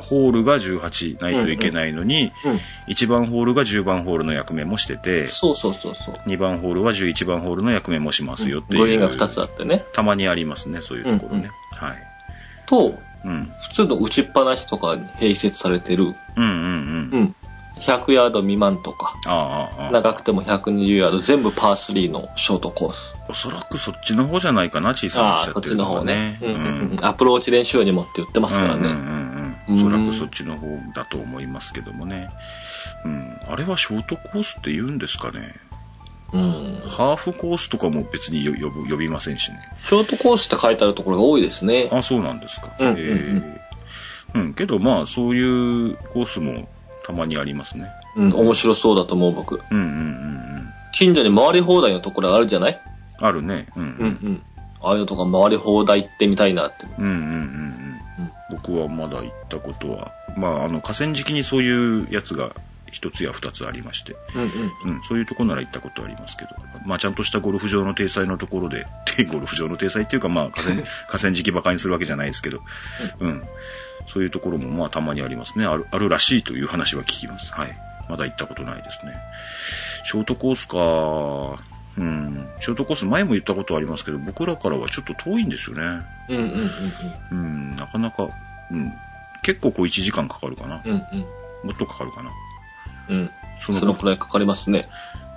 [0.00, 2.92] ホールが18ないといけないのに、うん。
[2.92, 6.14] 1番ホールが10番ホールの役目もしてて、そうそうそうそう。
[6.26, 8.80] 2番ホールは11番ホールの役目もしますよっていう。
[8.80, 9.84] グリーンが2つあってね。
[9.92, 11.50] たまにありますね、そういうところね。
[11.72, 11.96] はい。
[12.66, 12.94] と、
[13.28, 13.52] うん。
[13.60, 16.54] 普通の打ちっぱなしとかに併設されてる、うんうんうん。
[17.12, 17.34] うん。
[17.78, 19.14] 100ヤード未満とか。
[19.92, 23.14] 長くても120ヤード、全部パー3のショートコース。
[23.28, 26.38] おそらくそっちの方じゃないかな、小さなおっああ、そっちしゃってるのの方ね。
[26.42, 27.04] うんうんうん。
[27.04, 28.80] アプローチ練習にもって言ってますからね。
[28.80, 29.76] うんうんうんうん。
[29.76, 32.30] おそらくそっちの方だと思いますけどもね。
[33.04, 33.38] うん。
[33.48, 35.54] あれはショートコースって言うんですかね。
[36.32, 36.82] うん。
[36.86, 39.58] ハーフコースとかも別に呼ぶ呼びませんしね。
[39.82, 41.88] ショートコースって書いてあるところが多いですね。
[41.90, 42.70] あ、そうなんですか。
[42.78, 43.58] うんうんうんえー
[44.34, 46.68] うん、けどまあ、そういうコースも
[47.06, 47.88] たまにありますね。
[48.16, 49.54] うん、面白そうだと思う僕。
[49.70, 49.90] うんうんうんう
[50.58, 50.68] ん。
[50.92, 52.80] 近所に回り放題のところがあるじゃない？
[53.18, 53.66] あるね。
[53.76, 54.42] うんうんうん。
[54.82, 56.86] ああいうのとか回り放題行ってみたいなって。
[56.98, 58.30] うんうんうんうん。
[58.50, 62.50] 僕はまだ行ったことは、まあ、あの、河川敷にそういうやつが
[62.92, 64.94] 一つや二つありまして、うんうん。
[64.96, 66.50] うん、そういうとこなら行ったことありますけど、
[66.86, 72.62] まあ、ちゃんとしたゴルフ場の体裁のところで、 でゴルフ場の体裁っていうか、まあ、河川、 河川敷馬鹿にするわけじゃないですけど、
[73.20, 73.42] うん。
[74.06, 75.66] そういうところも、まあ、たまにありますね。
[75.66, 77.52] ある、あるらしいという話は聞きます。
[77.52, 77.76] はい。
[78.08, 79.14] まだ行ったことないですね。
[80.04, 81.62] ショートコースか、
[81.98, 82.48] うん。
[82.60, 85.82] ショートコース前も言ったことありますけど、僕らからはちょっと遠いんですよね。
[86.30, 86.70] うんうんうん
[87.30, 88.28] うん、なかなか、
[88.70, 88.92] うん。
[89.42, 90.80] 結構こう1時間かかるかな。
[90.84, 90.92] うん。
[90.92, 91.24] うん
[91.62, 92.30] もっとかかるかな。
[93.08, 93.16] うん。
[93.16, 93.30] うん。
[93.60, 94.88] そのそのくらいかかりますね。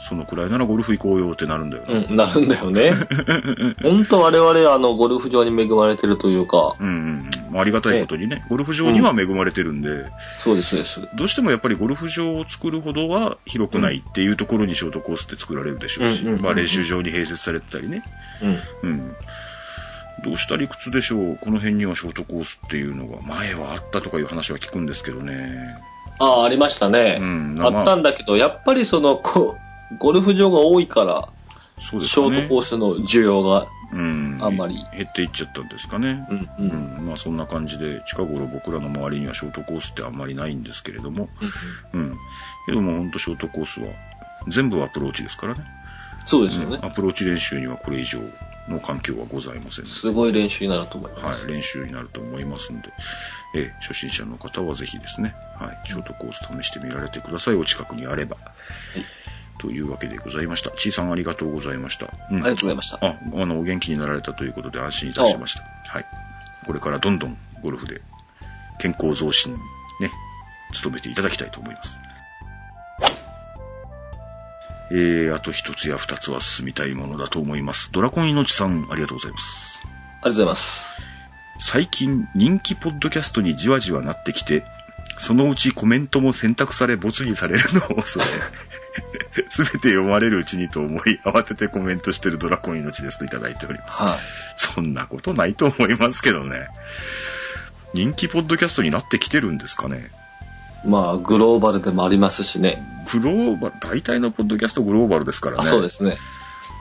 [0.04, 2.08] そのくらいならゴルフ行こうよってなるんだよね。
[2.10, 2.92] うん、なるんだよね。
[3.84, 7.60] 本当我々、あの、ゴルフ場に恵まれてるというか、うんうんうん。
[7.60, 10.06] ありがたいことにね、ゴルフ場には恵まれてるんで、
[10.40, 11.02] そうです、そうです。
[11.16, 18.04] どうしてもやっぱりゴルフ場を作るほどは広くないっていうところにショートコースって作られるでしょうし、うんうんうんうんまあ練習場に併設されてたりね。
[18.42, 18.90] うん。
[18.90, 19.16] うん。
[20.24, 21.38] どうした理屈でしょう？
[21.40, 25.78] この辺にはショートコースっていうのが前はあったとかいう話は聞くんですけどね。
[26.22, 27.18] ああ、ありましたね。
[27.20, 29.22] うんあったんだけど、やっぱりその、
[29.98, 31.28] ゴルフ場が多いから、
[31.80, 32.28] そうですショ。
[32.30, 34.38] ートコースの需要が、うん。
[34.42, 36.26] あんまり減っていっちゃったんですかね。
[36.30, 36.50] うんう。
[36.60, 41.28] うんん、まあそんな感じで、近頃僕らの周りにはショートコースってあんまりないんですけれども、
[41.92, 42.16] うん。
[42.66, 43.88] けども本当ショートコースは
[44.48, 45.62] 全部アプローチですからね。
[46.26, 46.86] そうですよねうん。
[46.86, 48.20] アプローチ練習にはこれ以上
[48.70, 51.44] の環境はございませんのすごい練習になると思いで、ます。
[51.46, 52.90] はい、練習になると思いますんで、
[53.56, 57.56] えー初心者の方はぜひですね、はい、ショートコース試してみられてください。
[57.56, 58.38] お近くにあれば。
[59.60, 60.72] というわけでございました。
[60.72, 62.08] ちいさんありがとうございました。
[62.32, 62.98] うんありがとうございました。
[63.06, 65.64] あ、あの、お元気になられたということで安心いたしました。
[65.88, 66.06] はい。
[66.66, 68.02] これからどんどんゴルフで
[68.80, 69.60] 健康増進に
[70.00, 70.12] ね、
[70.84, 72.00] 努めていただきたいと思います。
[74.94, 77.92] えー、あと一つや二つは進みたいものだと思います。
[77.92, 79.84] ドラコン命さん、ありがとうございます。
[79.84, 81.11] ありがとうございます。
[81.62, 84.66] 最近人気ポッドキャストにじわじわなってきて、
[85.18, 88.26] そのうちコメントも選択され没にされるのを恐れ、
[89.50, 94.02] すべて読まれるうちにと思い、慌ててコメントしてるドラコン命ですといただいております。
[94.02, 94.20] はい。
[94.56, 96.68] そんなことないと思いますけどね。
[97.94, 100.10] 人気ポッドキャストになってきてるんですかね？
[100.84, 102.82] まあ、グローバルでもありますしね。
[103.14, 105.64] グローバル、大体のポッドキャストグローバルですからね。
[105.68, 106.18] あそうですね。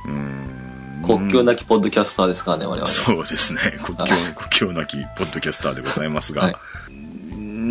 [0.06, 0.69] うーん。
[1.02, 2.86] 国境なきポッドキャスターですからね、我々。
[2.86, 3.60] そうですね。
[3.84, 4.04] 国境、
[4.36, 6.56] 国境なきポッドキャスターでございますが、はい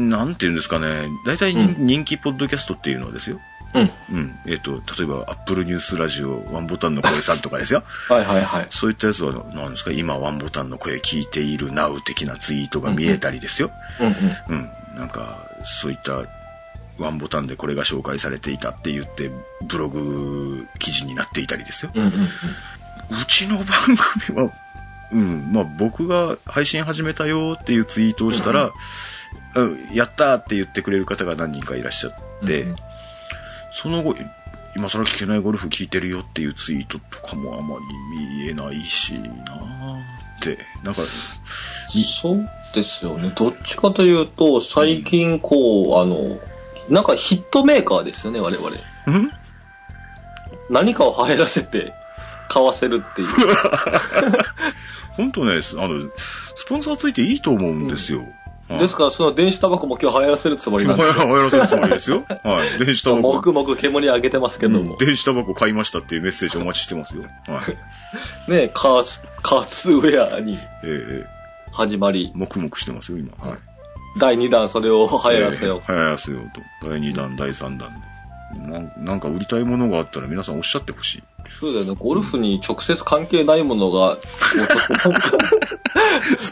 [0.09, 1.07] なんていうんですかね。
[1.25, 3.39] 大体に、う人気ポッドキャストっていうのはですよ。
[3.73, 3.91] うん。
[4.11, 4.39] うん。
[4.47, 7.83] えっ、と、例えば、アップルニュースラジオ、ワンボタンの声さんとかですよ。
[8.09, 8.67] はいはいはい。
[8.71, 13.71] そういったやつは、何ですか、今ワンボタンの声聞いているなう的なツイートが見えたりですよ。
[13.99, 14.13] うんうん。
[14.47, 14.69] うん。
[14.97, 16.23] なんか、そういった、
[16.97, 19.31] ワンボタンでこれが紹介されていたって言って、
[19.67, 21.91] ブログ記事になっていたりですよ。
[21.93, 22.29] うんうんうん。
[23.09, 23.65] うちの番
[24.27, 24.51] 組は、
[25.12, 28.71] うん、まあ僕が配信始めたよっていうツイートをしたら、
[29.55, 32.13] うん、やったーって言ってくれる方が何人かいらっしゃっ
[32.45, 32.75] て、うんうん。
[33.71, 34.15] その後、
[34.75, 37.75] 今更聞けないゴルフ聞いてるよっていうツイートとかもあま
[38.13, 40.03] り見えないしなーっ
[40.41, 41.01] て、なんか、
[41.95, 43.31] いそうですよね。
[43.35, 46.39] どっちかというと、最近こう、あの、
[46.88, 48.69] なんかヒットメーカーですよね、我々。
[48.69, 49.31] ん？
[50.69, 51.93] 何かを流行らせて、
[52.49, 53.27] 買わせるっていう。
[55.15, 55.57] 本当ね、あ
[55.88, 56.09] の、
[56.55, 58.19] スポンサーついていいと思うんですよ。
[58.19, 58.39] はい
[58.77, 61.25] ですから、その電子タバコも今日流行らせるつもりなんですよ。
[61.25, 62.23] 流行らせるつもりですよ。
[62.43, 62.85] はい。
[62.85, 63.33] 電子タバコ。
[63.33, 64.95] もくもく煙上げてますけども。
[64.97, 67.23] 電子タバコ買いましたっていうメッセージお待ちしてますよ。
[67.47, 67.63] は
[68.47, 68.51] い。
[68.51, 71.39] ね、カーツ、カーツウェアにええええ
[71.71, 73.31] 始まり、黙々してますよ、今。
[73.43, 73.57] はい。
[74.19, 75.79] 第2弾それを流行らせよう。
[75.79, 76.41] ええ流行らせよう
[76.81, 76.88] と。
[76.88, 78.09] 第2弾、第3弾で。
[78.71, 81.23] なんなんか売りたいものがあったら皆さんおっしゃってほしい。
[81.59, 81.95] そうだよね。
[81.97, 84.17] ゴルフに直接関係ないものが、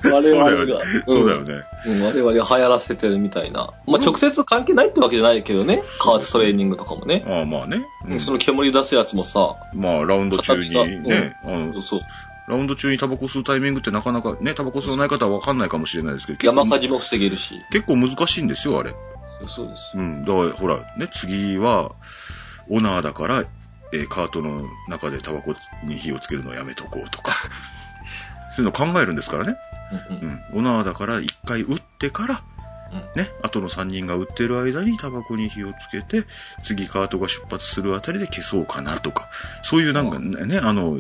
[0.03, 1.03] 我々よが、ね。
[1.07, 1.63] そうだよね。
[1.85, 3.71] うん我々が流行らせてるみたいな。
[3.85, 5.83] まあ、直接関係ないってわけじゃないけどね。
[5.99, 7.23] カーツトレーニングとかもね。
[7.27, 7.85] ああ、まあね。
[8.07, 10.69] うんその煙出すやつもさ、まあ、ラウンド中に
[11.03, 11.35] ね、
[11.71, 12.01] そうそう。
[12.47, 17.61] ラウンド中にタバコ吸うタイミングってなかなかね、タバコ吸わない方はわかんないかもしれないですけど、山火事も防げるし。
[17.71, 18.93] 結構難しいんですよ、あれ。
[19.47, 19.81] そうです。
[19.95, 20.25] うん。
[20.25, 21.91] だから、ほら、ね、次は、
[22.69, 23.43] オナーだから、
[23.93, 27.33] えーカートの中でタバコに火をつけるのをやめとこうとか。
[28.55, 29.55] そういうの考えるんですからね。
[30.09, 30.41] うん。
[30.53, 32.41] オナーだから一回撃ってから、
[33.15, 36.25] ね、後の3人が撃ってる間にタバコに火をつけて、
[36.63, 39.27] 次カートが出発するあたりで消そうかなとか、
[39.61, 40.97] そういうなんかね、あの、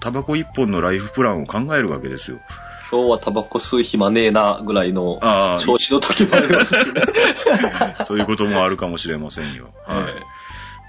[0.00, 2.40] タバコ一本のライフプランを考えるわけですよ。
[2.90, 7.02] 今日はタバコ吸う暇ねえな、ぐらいのああ調子の時もありますしね。
[8.06, 9.70] そういうこともあるかもしれませんよ。
[9.86, 10.14] はい。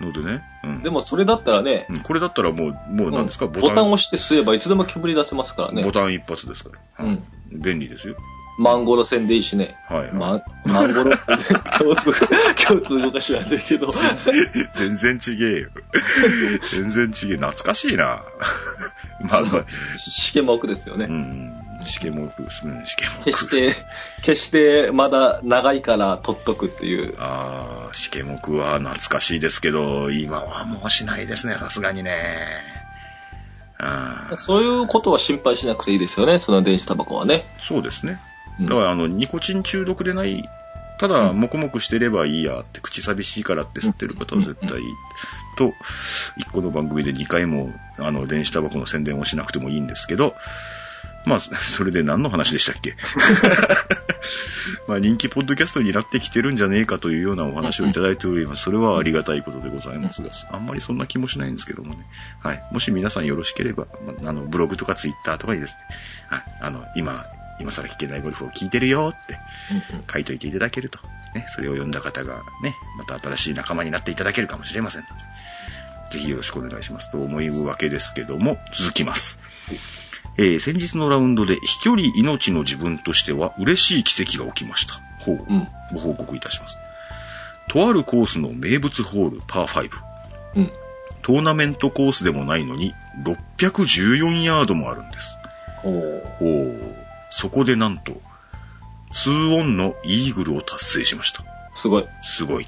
[0.02, 0.80] えのでね、うん。
[0.82, 5.92] えでもそれだったらね、うんこれだったらもう、もう何ですか、うんボタンを押して吸えばいつでも煙出せますからねボ。
[5.92, 7.06] タン一発ですから。
[7.06, 8.16] はいうん便利ですよ。
[8.58, 9.76] マンゴロ線でいいしね。
[9.88, 11.12] はい、はいま、マンゴロ、
[11.78, 12.12] 共通、
[12.66, 13.92] 共通動かしなんだけど。
[14.74, 15.70] 全然ちげえよ。
[16.72, 17.38] 全然ちげえ。
[17.38, 18.24] 懐かしいな。
[19.22, 21.06] まあまあ、試験目ですよね。
[21.06, 21.54] うん。
[21.88, 22.62] 試験目、うん、試
[22.96, 23.24] 験目。
[23.24, 23.76] 決して、
[24.22, 27.16] 決してまだ長いから取っとくっていう。
[27.20, 32.62] ああ、試験目は懐かしいですけど、今はもうしないですね、さすがにね。
[33.80, 37.46] ああ、そういうことは心配しなくていいですよね、その電子タバコはね。
[37.68, 38.20] そうですね。
[38.60, 40.44] うんだから、あの、ニコチン中毒でない、
[41.00, 44.82] ただ、黙々してればいいやって、口寂しいからって吸ってる方は絶対。
[45.58, 45.74] と、
[46.38, 50.36] 一個の番組で2回も、あの、電子タバコの宣伝をしなくてもいいんですけど、
[51.28, 52.96] まあ、それで何の話でしたっけ？
[54.88, 58.64] まあ、人気ポッドキャストになってきてるんじゃねえかというようなお話をいただいております。
[58.64, 62.06] それはありがたいことでございますが、あんまりそんな気もしないんですけどもね。
[62.42, 62.64] はい。
[62.72, 63.86] もし皆さんよろしければ、
[64.22, 65.80] まあの、ブログとかツイッターとかにですね、
[66.30, 66.44] はい。
[66.62, 67.26] あの、今、
[67.60, 69.38] 今更聞けないゴルフを聞いてるよって
[70.12, 71.00] 書いといていただけると、
[71.34, 75.14] ね、それを読んだ方がね、また新しい仲間になっていただけるかもしれませんので、
[76.14, 79.40] ぜひよろしくお願いしますと思うわけですけども、続きます。
[80.38, 84.96] えー先日のラウンドで飛距離命の自分としては嬉しい奇跡が起きました。
[85.20, 85.46] ほう。
[85.50, 85.68] うん。
[85.94, 86.78] ご報告いたします。
[87.70, 89.90] とあるコースの名物ホールパー5。
[90.58, 90.72] うん。
[91.22, 95.36] トーナメントコースでもないのに、614ヤードもあるんです。
[95.84, 96.94] おーおー
[97.30, 98.14] そこでなんと、
[99.14, 101.44] 2オンのイーグルを達成しました。
[101.74, 102.06] すごい。
[102.24, 102.68] すごい。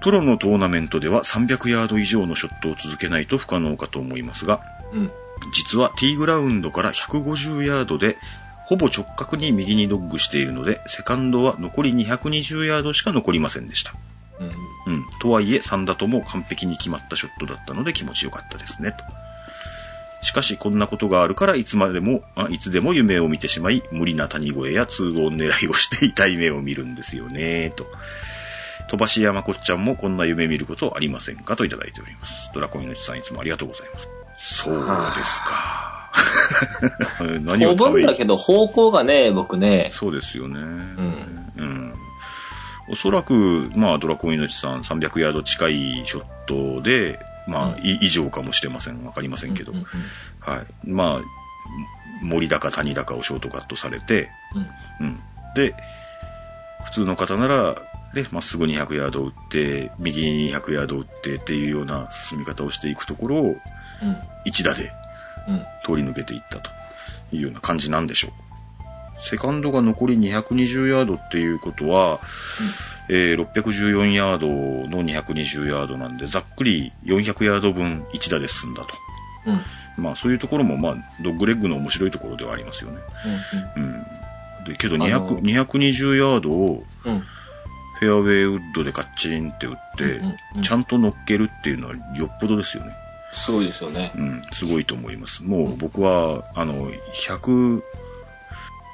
[0.00, 4.60] プロのトーナメントでは300ヤード以上のショットを続けないと不可能かと思いますが、
[4.92, 5.10] うん。
[5.52, 8.16] 実はティーグラウンドから150ヤードで、
[8.64, 13.92] ほぼ直角に右にドッグしているので、セカンドは残り220ヤードしか残りませんでした。
[14.86, 14.94] うん。
[14.94, 15.04] うん。
[15.20, 19.04] とはいえ、3打とも完璧に決まったショットだったので気持ちよかったですね、と。
[20.24, 27.86] しかし、こんなことがあるから、いつまでも、あいつでも夢を見てしまい、無理な谷越えや通号狙いをして痛い目を見るんですよね、と。
[28.88, 31.56] 飛ばしやまこっちゃんもこんな夢見ることありませんか？
[31.56, 32.50] といただいております。
[32.52, 34.08] ドラコン命さんいつもありがとうございます。
[34.36, 36.10] そうですか。
[37.40, 40.60] 何を飛ぶ食べんだけど、方向がね、僕ね、そうですよね。
[40.60, 41.94] んうん。
[42.88, 49.04] おそらく、まあ、ドラコン命さん300ヤード近いショットで、まあ、い以上かもしれません。
[49.04, 49.72] わかりませんけど。
[49.72, 49.86] うんうん
[50.40, 50.66] はい。
[50.84, 51.20] まあ、
[52.22, 54.30] 森高谷高をショートカットされて、
[55.00, 55.20] うんうん。
[55.54, 55.74] で、
[56.84, 57.76] 普通の方なら、
[58.14, 63.56] で、まっすぐ200ヤード打って、右に200ヤード打ってっていうような進み方をしていくところを、
[64.44, 64.92] 一打で
[65.48, 65.58] うん。
[65.84, 66.70] 通り抜けていったと
[67.32, 68.32] いうような感じなんでしょう。
[69.22, 72.20] セカンドが残り220ヤードっていうことは、
[73.08, 74.48] えー614ヤード
[74.88, 78.88] の220ヤードなんで、ざっくり400ヤード分1打で進んだと。
[79.46, 79.54] うん。
[79.54, 79.62] うん。
[80.04, 82.98] まあそういうところも、まあ、ドッグレッグの面白いところではありますよね。
[83.76, 84.06] うん。
[84.66, 87.14] で、けどあの200、220ヤードをうん。
[87.14, 87.22] うん。
[88.00, 92.92] フェアウェイウッドでカッチンって打って、うんうんうんちゃんと乗っけるっていうのはよっぽどですよね。
[93.32, 94.12] すごいですよね。
[94.14, 95.42] うん、すごいと思います。
[95.42, 96.90] もう僕は、あの、
[97.26, 97.82] 100、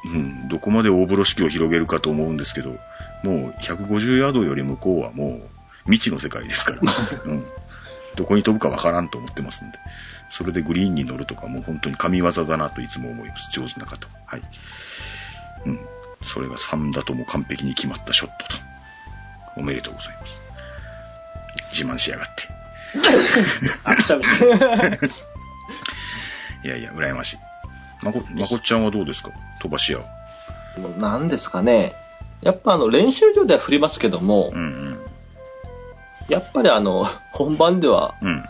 [0.05, 2.71] うん、どこまで大風呂敷を広げるかと思うんですけど、
[3.25, 5.43] もう150ヤードより向こうはもう
[5.85, 6.81] 未知の世界ですから、
[7.27, 7.45] うん。
[8.15, 9.79] どこに飛ぶかわからんと思ってますんで。
[10.31, 13.51] それでグリーンに乗るとかもう本当に神業だなといつも思います。
[13.53, 14.07] 上手な方。
[14.27, 14.43] はい。
[15.67, 15.81] うん。
[16.23, 18.63] それが3だとも完璧に決まったショットと。
[19.57, 20.41] おめでとうございます。
[21.73, 22.58] 自慢しやがって。
[23.85, 24.25] あ、くしゃみ。
[26.65, 27.39] いやいや、羨ましい。
[28.03, 29.31] まこ、まこっちゃんはどうですか？
[29.61, 30.01] 飛ばし屋。
[30.99, 31.95] なんですかね。
[32.43, 34.99] やっぱあの、練習場では振りますけども、うん
[36.29, 38.29] やっぱりあの、本番では、うん。
[38.29, 38.45] うん。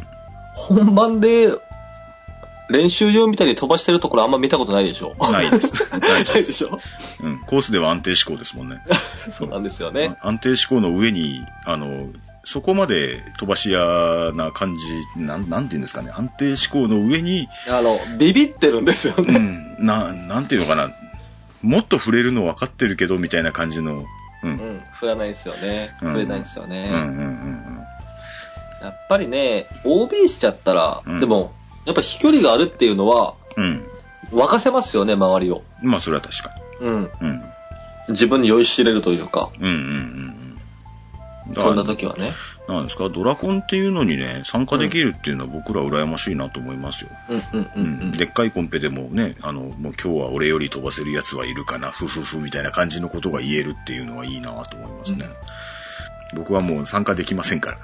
[0.54, 1.48] 本番で、
[2.70, 5.14] 練習場みたいに飛ばしてるところあんま見たことないでしょ。
[5.20, 5.90] ないです。
[5.92, 6.32] ないないで。
[6.34, 6.80] ですしょ。
[7.22, 7.38] うん。
[7.46, 8.82] コースでは安定志向ですもんね。
[9.30, 10.16] そうなんですよね。
[10.20, 12.08] 安定志向の上に、あの、
[12.50, 16.10] そこまで飛ばし屋な感じ、なん、なんて言うんですかね。
[16.16, 19.38] 安定志向の上に、あの、ビビってるんですようね。
[19.38, 20.90] ん、な、なんていうのかな。
[21.60, 24.06] もっと触れるの分かってるけど、みたいな感じの、
[24.42, 24.50] うん。
[24.52, 25.90] うんうん、振らないですよね。
[26.00, 26.90] うん振れないですよね。
[26.90, 27.78] うんうんうん
[28.80, 31.52] やっぱりね、OB しちゃったら、うんでも、
[31.84, 33.84] やっぱ飛距離があるっていうのは、うん。
[34.32, 35.62] 沸かせますよね、周りを。
[35.82, 35.90] うん。
[35.90, 37.02] まあ、それは確かうん。
[37.02, 37.08] に。
[37.20, 37.42] うん。
[38.08, 40.27] 自分に酔いしれるというか、うんうんうんうん。
[41.54, 42.32] そんな時はね。
[42.68, 47.10] なんですか、ドラコンっていうのにね、参加できるっていうのは僕ら羨ましいなと思いますよ。
[47.30, 48.12] うんうんううんうん。
[48.12, 55.26] でっかいコンペでもね、あの、もう今日は俺より飛ばせるやつはいるかな、ふふふみたいな感じのことが言えるっていうのはいいなと思いますね。
[56.34, 57.78] 僕はもう参加できませんから。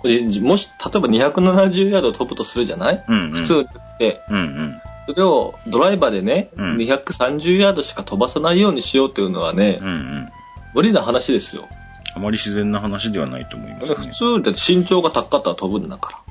[0.00, 3.32] これもし、例えば270ヤード飛ぶとするじゃない、うん、うん。
[3.32, 4.80] 普通って、うんうん。
[5.06, 10.28] それをドライバーでね、うん230ヤードしか飛ばさないようにしようっていうのはね、うんうん。
[10.74, 11.68] 無理な話ですよ。
[12.14, 14.06] あまり自然な話ではないと思いますね。
[14.08, 16.22] 普通だって身長が高かったら飛ぶんだか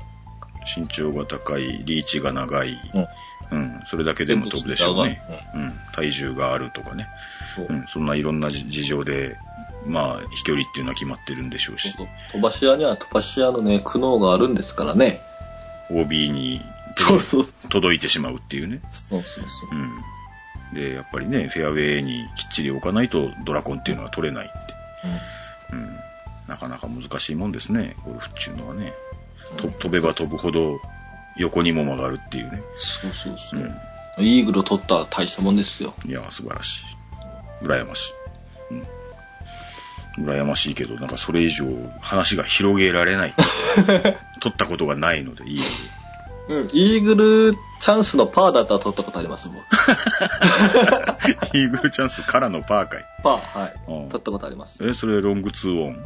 [0.76, 2.78] 身長が高い、リーチが長い。
[2.94, 3.06] うん
[3.52, 3.80] うん。
[3.84, 5.22] それだけでも飛ぶでしょうね。
[5.54, 5.72] うん。
[5.94, 7.06] 体重があるとかね。
[7.54, 7.86] そううん。
[7.86, 9.36] そんないろんな事事情で、
[9.86, 11.96] まあ、飛距離っていうのは決まってるんでしょうしら。。
[11.96, 15.20] そう飛ばし屋には飛ばし屋のね、苦悩があるんですからね。
[15.90, 16.62] OB に
[16.96, 17.44] そうそう。
[17.68, 18.80] 届いてしまうっていうね。
[18.92, 19.78] そうそうそう。
[19.78, 19.90] うん。
[20.72, 24.74] で、やっぱりね、フェアウェイにきっちり置かないとドラコンっていうのは取れないって。
[25.72, 25.96] うん。
[26.48, 28.92] なかなか難しいもんですね、ゴルフっていうのはね。
[29.56, 30.80] と飛べば飛ぶほど
[31.36, 32.62] 横にも曲がるっていうね。
[32.76, 34.22] そうそうそうう。
[34.22, 34.24] ん。
[34.24, 35.94] イーグルを取ったら大したもんですよ。
[36.06, 36.84] いや、素晴らしい。
[37.62, 38.12] 羨ましい。
[38.74, 40.24] うん。
[40.26, 41.66] 羨ましいけど、なんかそれ以上
[42.00, 43.34] 話が広げられない。
[44.40, 45.60] 取ったことがないので、いい
[46.48, 46.68] うん。
[46.72, 49.56] イーグルチャンスのパーだったら取ったことありますもん。
[49.58, 53.04] イーグルチャンスからのパーかい。
[53.22, 53.74] パー、はい。
[53.88, 54.82] うん取ったことあります。
[54.86, 55.96] え、それロングツーオン。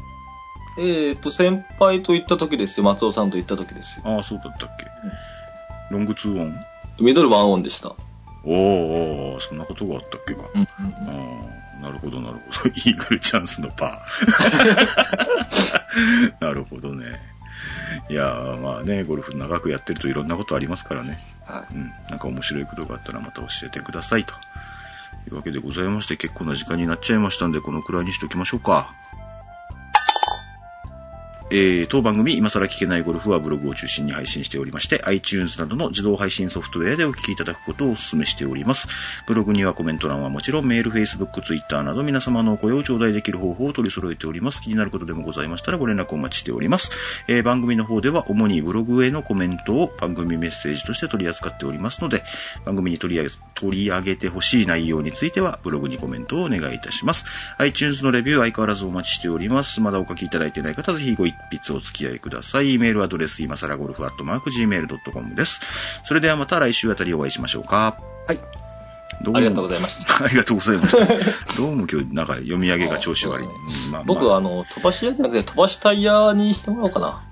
[0.78, 2.84] えっ、と、先輩と行った時ですよ。
[2.84, 4.05] 松尾さんと行った時ですよ。
[4.07, 4.87] ああ、そうだったっけ。
[5.91, 6.61] ロングツーオン
[7.01, 7.95] ミドルワンオンでした。
[8.45, 10.43] おーおーそんなことがあったっけか。
[10.55, 10.68] うんうんあ
[11.78, 12.70] あ、なるほど、なるほど。
[12.76, 14.07] イーグルチャンスのパー。
[16.41, 17.36] なるほどね。
[18.09, 21.18] いやー、まあね、ゴルフ長くやってるといろんなことありますからね。
[21.45, 21.74] はい。
[21.74, 21.93] うん。
[22.11, 24.35] なんか面白いことがあったらまた教えてくださいと。
[25.29, 28.95] いうわけでございまして、結構な時間になっちゃいましたんで、このくらいにしておきましょうか。
[31.49, 38.89] えー、当番組、今更聞けないゴルフはブログを中心に配信しておりまして、iTunes などの自動配信ソフトウェアでお聞きいただくことをお勧めしております。
[39.29, 44.61] ブログにはコメント欄はもちろん、メール、Facebook、Twitter など皆様のお声を頂戴できる方法を取り揃えております。
[44.61, 46.91] 気になることでもございましたらご連絡お待ちしております。
[47.29, 52.25] えー、番組の方では主にブログへのコメントを番組メッセージとして取り扱っておりますので、
[52.65, 57.25] 番組に取り上げ、取り上げてほしい内容については、ブログにコメントをお願いいたします。
[57.59, 59.81] iTunes のレビュー相変わらずお待ちしております。
[59.81, 62.78] まだお書きいただいていない方、ぜひご一筆お付き合いください。
[62.78, 65.61] メールアドレス、今更ゴルフアットマーク Gmail.com です。
[66.05, 67.99] それではまた来週あたりお会いしましょうか。
[68.26, 68.39] はい。
[69.22, 70.16] どうもありがとうございました。
[70.24, 71.07] ありがとうございました。
[71.57, 73.47] どうも今日なんか読み上げが調子悪い。
[74.05, 77.22] 僕まあはあの、飛ばし屋じゃなくて飛ばしタイヤにしてもらおうかな。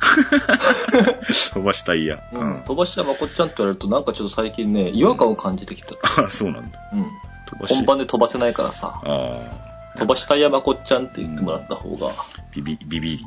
[1.53, 2.21] 飛ばしたいや。
[2.33, 2.53] ううん。
[2.59, 2.63] ん。
[2.65, 5.95] 飛ばし屋まこっちゃんって言われるとなんかちょっと最近ね、違和感を感じてきた。
[6.25, 6.79] あ、そうなんだ。
[6.93, 7.07] うん。
[7.47, 9.99] 飛ばし本番で飛ばせないからさ、ああ。
[9.99, 12.13] 飛ばしタイヤまこっちゃんって言ってもらった方が、
[12.53, 13.27] ビビ、ビビ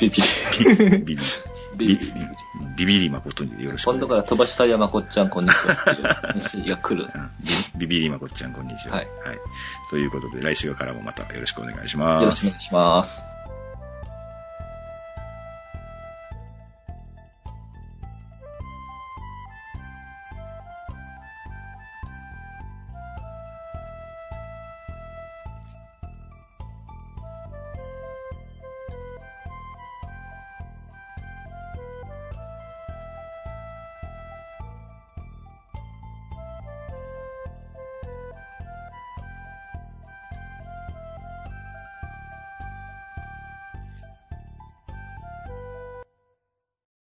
[0.00, 0.10] リ。
[0.10, 1.22] ビビビビリ。
[1.76, 2.26] ビビビビビビ。
[2.76, 4.22] ビビリ誠によろしくお今度願いします。
[4.22, 7.10] から飛ばしタイヤまこっちゃんこんにちはっていうが来る。
[7.14, 7.30] うん
[7.78, 8.96] ビビビリまこっちゃん、こんにちは。
[8.96, 9.08] はい。
[9.90, 12.22] ということで、来週からもまたよろしくお願いします。
[12.22, 13.35] よろしくお願いします。